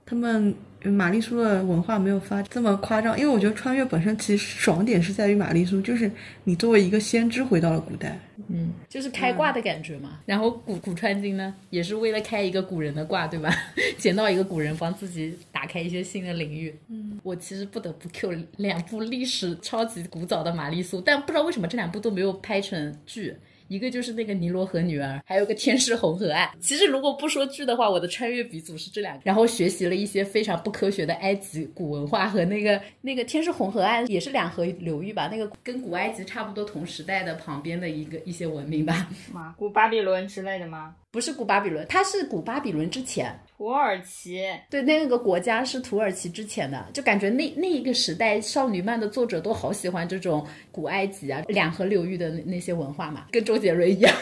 [0.05, 6.10] 他们呃玛丽苏的文化没有发这么夸张，因为我觉得穿越本身其实爽点是在于玛丽苏，就是
[6.44, 8.18] 你作为一个先知回到了古代，
[8.48, 10.20] 嗯，就是开挂的感觉嘛。
[10.24, 13.52] 然后古古穿今呢，也是为了开一个古人的挂，对吧？
[13.96, 16.74] 捡到一个古人，帮自己打开一些新的领域。
[16.88, 23.34] 嗯，我其实不得不 Q 两部历史超级古早的玛丽苏，但不知道为什么这两部都没有拍成剧。
[23.68, 26.50] 一个就是那个尼罗河女儿，还有个天使红河岸。
[26.58, 39.08] 其实如果不说剧的话，我的穿越鼻祖是这两个，然后学习了一些非常不科学的埃及古文化和那个那个天使红河岸也是两河流域吧，那个跟古埃及差不多同时代的旁边的一个一些文明吧。
[39.56, 40.94] 古巴比伦之类的吗？
[41.11, 54.14] 不是古巴比伦，它是古巴比伦之前，土耳其，对，那个国家是土耳其之前的，就感觉那那一个时代少女漫的作者都好喜欢这种古埃及啊、两河流域的那那些文化嘛，跟周杰伦一样。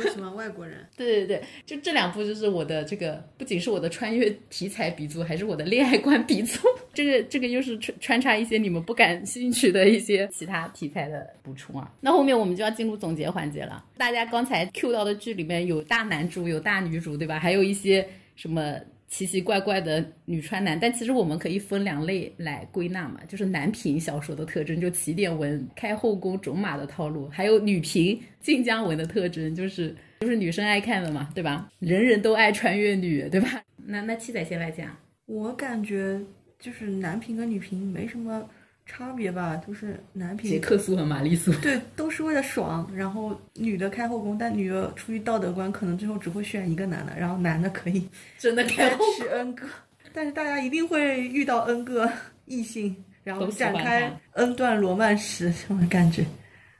[0.00, 0.78] 都喜欢外国人。
[0.96, 6.58] 对对对，就这两部就是我的这个，不仅是我的穿越题材鼻祖，还是我的恋爱观鼻祖。
[6.94, 11.90] 这个这个又是穿穿插一些你们不感兴趣的一些其他题材的补充啊。
[12.00, 13.84] 那后面我们就要进入总结环节了。
[13.96, 17.38] 大家刚才 Q 到的剧里面有大男主，有大女主，对吧？
[17.38, 18.74] 还有一些什么
[19.10, 31.68] 奇奇怪怪的女穿男，但其实我们可以分两类来归纳嘛，就是男频小说的特征，就起点文、开后宫、种马的套路，还有女频晋江文的特征，就是就是女生爱看的嘛，对吧？
[31.80, 33.62] 人人都爱穿越女，对吧？
[33.76, 34.96] 那那七仔先来讲，
[35.26, 36.20] 我感觉
[36.58, 38.48] 就是男频跟女频没什么
[38.92, 48.04] 差别吧，就是男频杰克苏和玛丽苏， 对都是为了爽，然后女的开后宫，但女的出于道德观，可能最后只会选一个男的，然后男的可以
[48.36, 49.64] 真的开再后娶 N 个，
[50.12, 52.10] 但是大家一定会遇到 N 个
[52.46, 54.42] 异性，然后展开他。
[54.42, 56.22] N 段罗曼史这种感觉，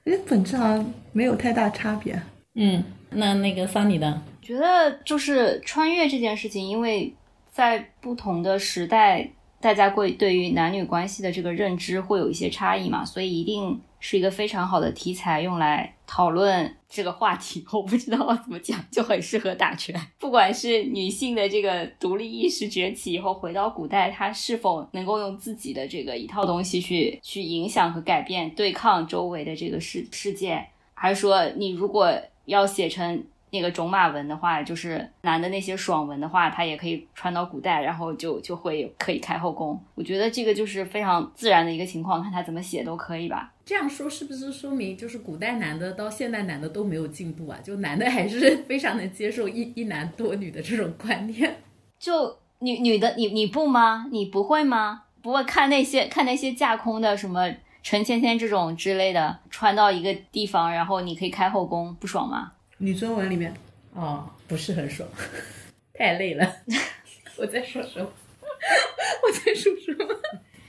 [0.04, 2.20] 因为本质好像没有太大差别。
[2.54, 4.20] 嗯，那那个桑尼呢？
[4.42, 7.14] 觉得就是穿越这件事情，因为
[7.52, 9.30] 在不同的时代，
[9.60, 17.62] 大家会对于男女关系的这个认知会有一些差异嘛，所以一定是一个非常好的题材用来讨论这个话题。
[17.70, 19.94] 我不知道怎么讲，就很适合打拳。
[20.18, 32.10] 不管是女性的这个独立意识崛起以后，回到古代，她是否能够用自己的这个一套东西去去影响和改变、对抗周围的这个世世界，还是说你如果
[32.46, 39.80] 要写成那个种马文的话，就是男的那些爽文的话，他也可以穿到古代，然后就就会可以开后宫。
[39.94, 43.52] 我觉得这个就是非常自然的一个情况，看他怎么写都可以吧。
[43.64, 47.58] 这样说是不是说明就是古代男的到现代男的都没有进步啊？
[47.62, 51.56] 就男的还是 非常能接受一一男多女的这种观念？
[51.98, 54.06] 就女女的，你你不吗？
[54.10, 55.02] 你不会吗？
[55.22, 62.52] 不会看那些看那些架空的什么陈芊芊这种之类的，穿到一个地方，然后你可以开后宫，不爽吗？
[62.82, 63.52] 女尊文里面，
[63.92, 65.06] 哦，不是很爽，
[65.92, 66.50] 太累了。
[67.36, 68.10] 我在说什么？
[69.22, 70.06] 我在说什么？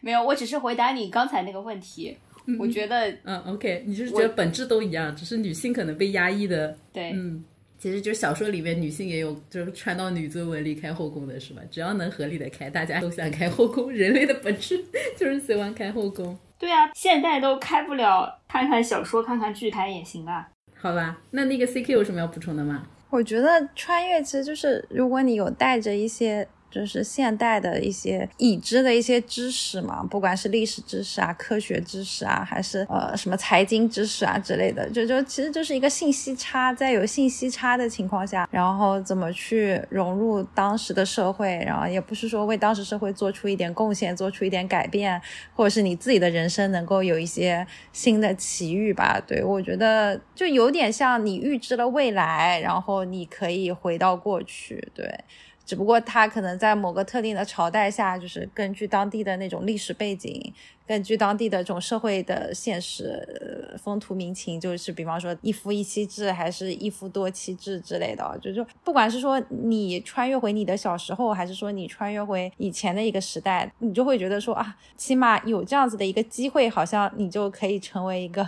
[0.02, 2.18] 没有，我只是回答你刚才那个问题。
[2.60, 6.76] 我觉得，嗯，OK，你就是觉得本质都一样，只是女性可能被压抑的。
[6.92, 7.42] 对，嗯，
[7.78, 11.62] 其实就小说里面女性也有，就是穿到女尊文离开后宫的是吧？
[11.72, 13.90] 只要能合理的开，大家都想开后宫。
[13.90, 14.84] 人类的本质
[15.16, 16.38] 就是喜欢开后宫。
[16.60, 20.50] 对啊，现在都开不了，看看小说，看看剧开也行吧？
[20.82, 22.84] 好吧，那那个 CK 有什么要补充的吗？
[23.12, 26.48] 我觉得穿越其实就是，如果你有带着一些。
[26.72, 45.22] 就是现代的一些已知的一些知识嘛，不管是历史知识啊、科学知识啊，还是呃什么财经知识啊之类的，就就其实就是一个信息差，在有信息差的情况下，然后怎么去融入当时的社会，然后也不是说为当时社会做出一点贡献、做出一点改变，
[45.54, 49.22] 或者是你自己的人生能够有一些新的奇遇吧。
[49.28, 55.24] 对我觉得就有点像你预知了未来，然后你可以回到过去，对。
[55.72, 60.54] 只不过他可能在某个特定的朝代下，就是根据当地的那种历史背景。
[60.86, 78.48] 根据当地的这种社会的现实风土民情，就是比方说一夫一妻制还是一夫多妻制之类的，就就不管是说你穿越回你的小时候，还是说你穿越回以前的一个时代，你就会觉得说啊，起码有这样子的一个机会，好像你就可以成为一个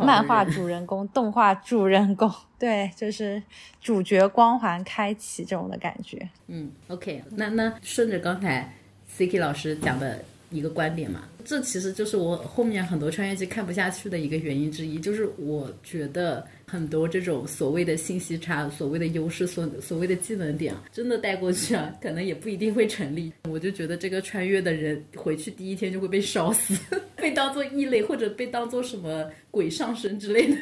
[0.00, 3.42] 漫画主人公、动画主人公， 对，就是
[3.80, 6.28] 主角光环开启这种的感觉。
[6.48, 8.74] 嗯，OK，那那顺着刚才
[9.16, 10.24] CK 老师讲的。
[10.50, 23.32] 一个观点嘛，这其实就是我后面很多穿越剧看不下去的一个原因之一，就是我觉得很多这种所谓的信息差、所谓的优势、所所谓的技能点，真的带过去啊，可能也不一定会成立。
[23.50, 26.74] 我就觉得这个穿越的人回去第一天就会被烧死，
[27.16, 30.56] 被当做异类，或者被当做什么鬼上身之类的。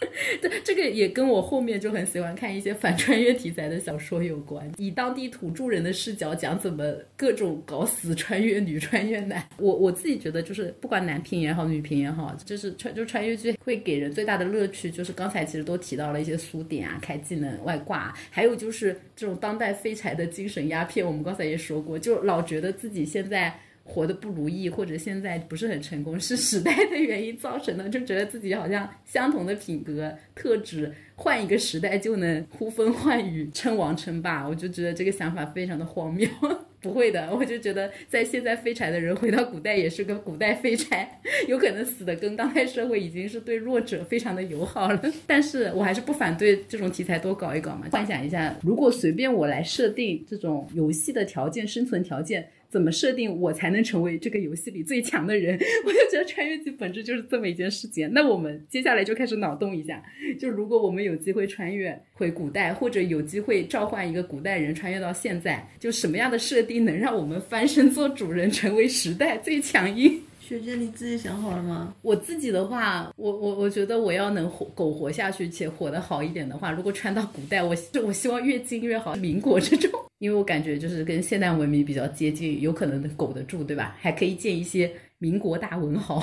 [0.40, 9.46] 对，这个也跟我后面就很喜欢看一些反穿越题材的小说有关，以当地土著人的视角讲怎么各种搞死穿越女、穿越男。
[9.58, 21.06] 我我自己觉得，就是不管男频也好，女频也好，就是穿就穿越剧会给人最大的乐趣，就是刚才其实都提到了一些苏点啊、开技能、外挂，还有就是这种当代废柴的精神鸦片。
[21.06, 23.54] 我们刚才也说过，就老觉得自己现在。
[23.90, 34.48] 活得不如意，或者现在不是很成功，是时代的原因造成的，就觉得自己好像相同的品格特质，换一个时代就能呼风唤雨、称王称霸。
[34.48, 36.28] 我就觉得这个想法非常的荒谬。
[36.80, 45.02] 不会的，我就觉得在现在废柴的人回到古代也是个古代废柴，有可能死的跟当代社会已经是对弱者非常的友好了。
[45.26, 47.86] 但是我还是不反对这种题材多搞一搞嘛。
[47.92, 52.48] 幻想一下，如果随便我来设定这种游戏的条件、生存条件。
[52.70, 55.58] 怎么设定我才能成为这个游戏里最强的人？
[55.84, 58.08] 我就觉得穿越剧本质就是这么一件事情。
[58.12, 60.02] 那我们接下来就开始脑洞一下，
[60.38, 70.22] 就如果我们有机会穿越回古代，或者有机会召唤一个古代人穿越到现在，就什么样的设定能让我们翻身做主人，成为时代最强音？
[70.40, 71.94] 学姐，你自己想好了吗？
[72.02, 79.14] 我自己的话，我我我觉得我要能活苟活下去且活得好一点的话，如果穿到古代，我我希望越近越好。
[79.14, 79.90] 民国这种，
[80.20, 83.96] 因为我感觉就是跟现代文明比较接近，有可能苟得住，对吧？
[83.98, 86.22] 还可以建一些民国大文豪。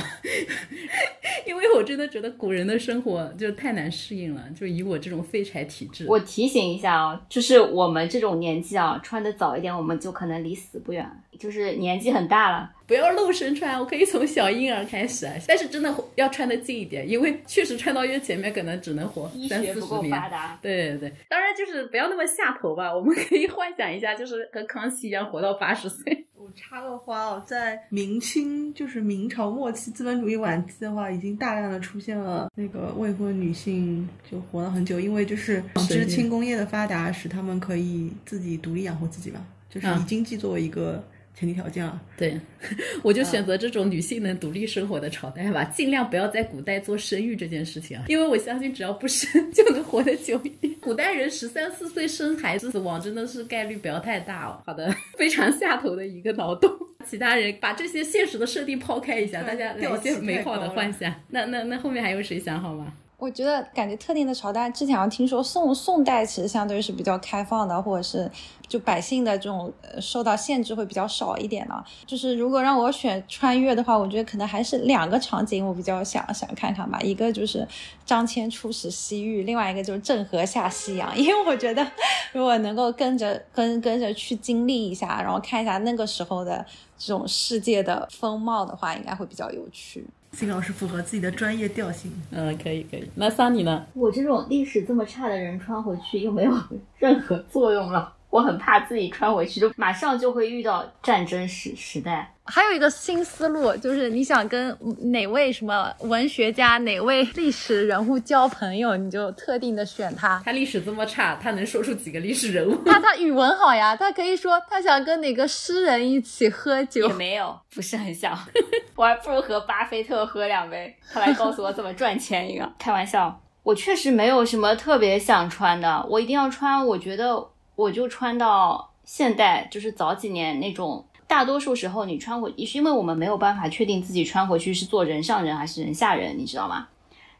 [1.46, 6.06] 因为我真的觉得古人的生活就太难适应了，就以我这种废柴体质。
[6.08, 11.10] 我提醒一下啊，就是我们这种年纪啊，穿的早一点，我们就可能离死不远。
[11.38, 15.34] 就是年纪很大了，不要露身穿，我可以从小婴儿开始啊。
[15.48, 20.20] 但是真的要穿的近一点，因为确实穿到越前面可能只能活三四十年。
[20.64, 22.92] 对对对，当然就是不要那么下头吧。
[22.92, 26.26] 我们可以幻想一下，就是和康熙一样活到八十岁。
[26.36, 41.04] 我插个花哦，在明清就是明朝末期资本主义晚期的话，已经大量的出现了那个未婚女性就活了很久，因为就是纺织轻工业的发达，使他们可以自己独立养活自己吧，就是以经济作为一个。
[41.40, 42.36] 前提条件啊，对，
[43.04, 50.74] 我就选择这种女性能独立生活的朝代吧，尽量不要在古代做生育这件事情啊，因为我相信只要不生 就能活得久一点。
[50.82, 54.60] 古代人十三四岁生孩子死亡真的是概率不要太大哦。
[54.66, 56.72] 好的， 非常下头的一个脑洞。
[57.10, 61.14] 其他人把这些现实的设定抛开一下，大家聊些美好的幻想。
[61.30, 62.94] 那那那后面还有谁想好吗？
[63.18, 68.30] 我觉得感觉特定的朝代，之前好像听说宋宋代其实相对是比较开放的，或者是
[68.68, 71.84] 就百姓的这种受到限制会比较少一点的。
[72.06, 77.00] 就是如果让我选穿越的话，我觉得可能还是两个场景我比较想想看看吧。
[77.02, 77.68] 一个就是
[78.06, 81.12] 张骞出使西域，另外一个就是郑和下西洋。
[81.18, 81.86] 因为我觉得
[82.34, 86.64] 如果能够跟着跟跟着去经历一下，然后看一下那个时候的
[87.00, 90.06] 这种世界的风貌的话，应该会比较有趣。
[90.38, 93.10] 金老师符合自己的专业调性，嗯，可以可以。
[93.16, 93.84] 那桑尼呢？
[93.96, 96.54] 我这种历史这么差的人穿回去又没有
[97.00, 98.14] 任何作用了。
[98.38, 102.32] 我很怕自己穿回去，就马上就会遇到战争时时代。
[102.46, 104.78] 还有一个新思路，就是你想跟
[105.12, 110.40] 哪位什么文学家、哪位历史人物交朋友，你就特定的选他。
[110.46, 112.78] 他历史这么差，他能说出几个历史人物？
[112.86, 117.08] 他他语文好呀，他可以说他想跟哪个诗人一起喝酒。
[117.08, 118.38] 也没有，不是很想。
[118.96, 122.72] 我还不如和巴菲特喝两杯，他来告诉我怎么赚钱一个。
[122.78, 126.86] 开玩笑，我确实没有什么特别想穿的，我一定要穿。
[126.88, 127.46] 我觉得
[127.78, 131.06] 我就穿到现代，就是早几年那种。
[131.28, 136.88] 大多数时候，你穿回，是因为我们没有办法确定自己穿回去是做人上人还是人下人，你知道吗？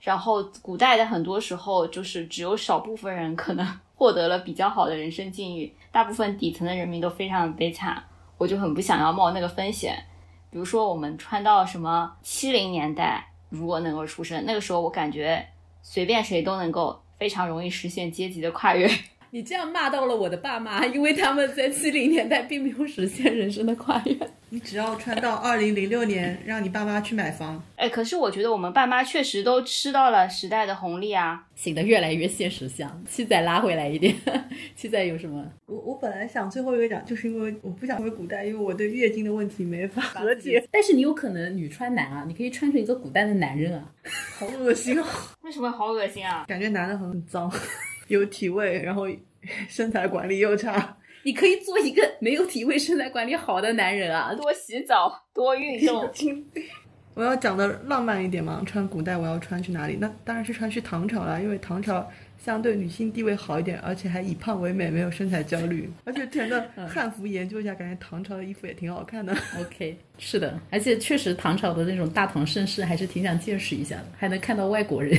[0.02, 3.66] 然后古代的很多时候，就是只有少部分人可能
[3.96, 8.04] 获得了比较好的人生境遇，大部分底层的人民都非常的悲惨。
[8.38, 9.98] 我就很不想要冒那个风险。
[10.52, 15.48] 比如说，我们穿到什么七零年代，如果能够出生，那个时候我感觉
[15.82, 18.86] 随便谁都能够非常容易实现阶级的跨越。
[19.32, 24.18] 你这样骂到了我的爸妈， 因为他们在七零年代并没有实现人生的跨越。
[24.50, 27.62] 你只要穿到二零零六年，让你爸妈去买房。
[27.76, 33.04] 哎，可是我觉得我们爸妈确实都吃到了时代的红利啊，醒得越来越现实向。
[33.06, 34.16] 七仔拉回来一点，
[34.74, 35.46] 七仔有什么？
[35.66, 40.66] 我我本来想最后一个讲，就是因为我不想回古代，因为我对月经的问题没法 和解。
[40.72, 43.84] 但是你有可能女穿男啊，你可以穿成一个古代的男人啊，
[44.40, 45.06] 好恶心啊！
[45.42, 46.46] 为什么好恶心啊？
[46.48, 47.52] 感觉男的很脏，
[48.08, 49.08] 有体味，然后。
[49.70, 54.34] 身材管理又差，你可以做一个没有体味、身材管理好的男人啊！
[54.34, 56.10] 多洗澡，多运动。
[57.14, 60.00] 我要讲的浪漫一点嘛，穿古代我要穿去哪里？
[60.02, 62.06] 那当然是穿去唐朝啦，因为唐朝
[62.38, 65.90] 相对女性地位好一点，而且还以胖为美，没有身材焦虑。
[66.04, 69.34] 而且填的汉服研究一下，感觉唐朝的衣服也挺好看的。
[69.62, 75.18] OK，是的，而且确实唐朝的那种大唐盛世还是挺想见识一下的，还能看到外国人。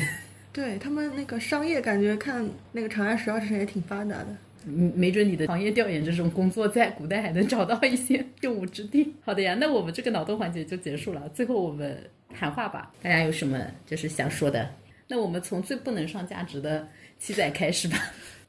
[0.53, 4.29] 对他们那个商业，感觉看那个《长安十二时辰》也挺发达的。
[4.67, 9.13] 嗯，没准你的行业调研这种工作在古代还能找到一些用武之地。
[9.25, 11.29] 好的呀，那我们这个脑洞环节就结束了。
[11.31, 11.97] 最后我们
[12.35, 14.69] 谈话吧，大家有什么就是想说的？
[15.07, 16.87] 那我们从最不能上价值的
[17.19, 17.97] 七仔开始吧，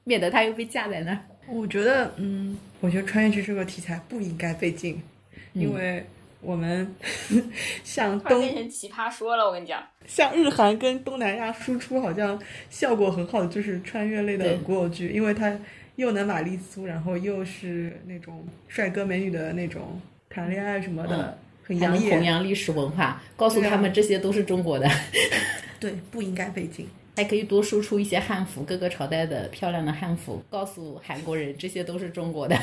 [0.04, 1.20] 免得他又被架在那儿。
[1.48, 5.02] 我觉得，嗯，我觉得穿越剧这个题材不应该被禁，
[5.54, 6.04] 因为。
[6.42, 6.96] 我们
[7.84, 15.58] 像东变成奇葩说了，我跟你讲，像日韩跟东南亚输出好像效果很好的就是穿越类的古偶剧，因为它
[15.98, 24.90] 又能玛丽苏，然后又是那种帅哥美女的那种谈恋爱什么的，很洋溢弘扬历史文化，告诉他们这些都是中国的。
[25.80, 26.88] 对， 不应该被禁，
[27.18, 32.58] 还可以多输出一些汉服，各个朝代的漂亮的汉服，告诉韩国人这些都是中国的。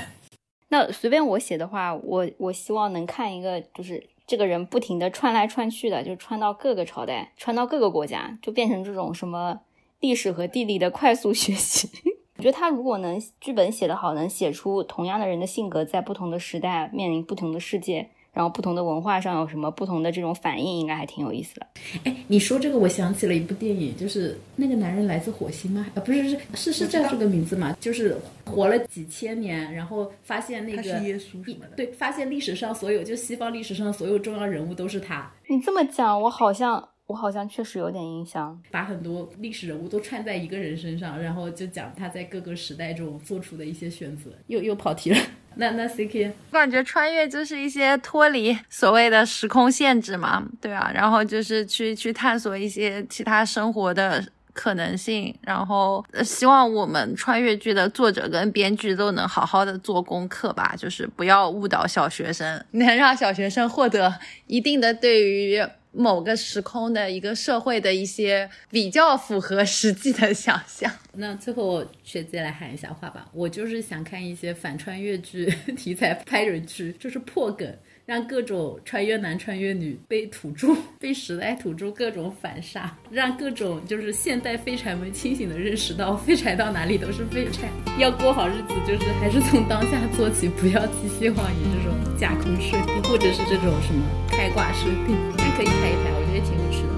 [0.68, 9.60] 那随便我写的话，我我希望能看一个，就是这个人不停的穿来穿去的，就穿到各个朝代，穿到各个国家，就变成这种什么
[10.00, 11.88] 历史和地理的快速学习。
[12.36, 18.10] 我觉得他如果能剧本写得好，能写出同样的人的性格，在不同的时代面临不同的世界。
[18.36, 21.66] 然后不同的文化上有什么不同的这种反应，应该还挺有意思的。
[22.04, 25.86] 哎，你说这个，我想起了一部电影，就是那个男人来自火星吗？
[25.94, 27.74] 啊，不是，是是是叫这个名字吗？
[27.80, 28.14] 就是
[28.44, 35.32] 活了几千年，然后发现那个耶稣什么的，对，发现历史上所有就西方历史上所有重要人物都是他。
[35.48, 44.28] 你这么讲，我好像我好像确实有点印象，把很多历史人物都串在一个人身上，然后就讲他在各个时代中做出的一些选择。
[44.48, 45.16] 又又跑题了。
[45.56, 64.14] 那那 C K，我感觉穿越就是一些脱离所谓的时空限制嘛，对啊，然后就是去去探索一些其他生活的可能性，然后希望我们穿越剧的作者跟编剧都能好好的做功课吧，就是不要误导小学生，能让小学生获得
[64.46, 65.62] 一定的对于。
[65.96, 70.92] 某个时空的一个社会的一些比较符合实际的想象。
[71.18, 77.74] 那最后学姐来喊一下话吧，我就是想看一些反穿越剧题材拍人剧，就是破梗。
[78.04, 80.68] 让各种穿越男、穿越女被土著、
[81.00, 87.68] 被时代土著各种反杀，让各种就是现代废柴们清醒的认识到，废柴到哪里都是废柴，
[87.98, 95.35] 要过好日子，就是还是从当下做起，不要寄希望于这种架空设定，或者是这种什么开挂设定。
[95.56, 96.88] 但可以拍一拍，我觉得挺有趣的。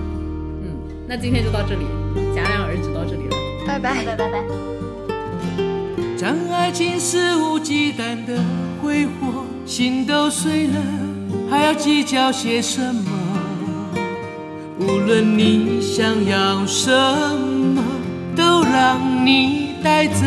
[0.65, 0.67] 嗯，
[1.07, 1.85] 那今天就到这里，
[2.35, 4.43] 戛然而止到这里了，拜拜拜拜拜。
[6.21, 8.43] 当爱情肆无忌惮的
[8.83, 9.45] 挥霍。
[9.65, 10.75] 心都碎了，
[11.51, 13.11] 还要计较些什么？
[14.81, 17.85] 无论你想要什么，
[18.35, 20.25] 都让你带走。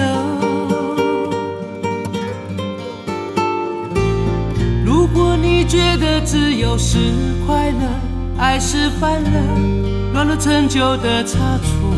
[4.85, 6.99] 如果你觉得自由是
[7.47, 8.10] 快乐，
[8.41, 9.29] 爱是犯了
[10.11, 11.93] 软弱陈旧的差错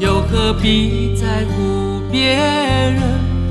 [0.00, 3.00] 又何必在乎别人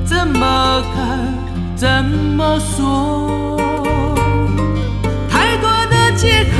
[0.04, 1.34] 怎么看
[1.74, 3.56] 怎么说？
[5.30, 6.55] 太多的借口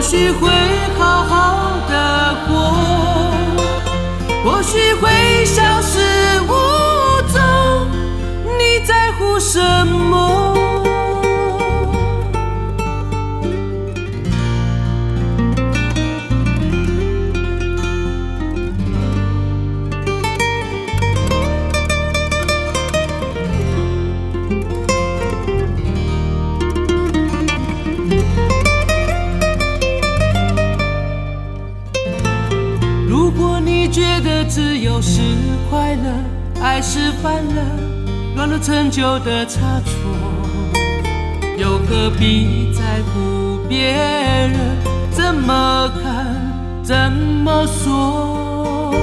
[0.00, 0.79] 或许会。
[35.90, 36.14] 开了，
[36.62, 37.62] 爱是犯了，
[38.36, 39.92] 乱了陈旧的差错，
[41.58, 44.52] 又何必在乎别人
[45.10, 48.94] 怎么看怎么说？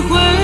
[0.00, 0.43] 会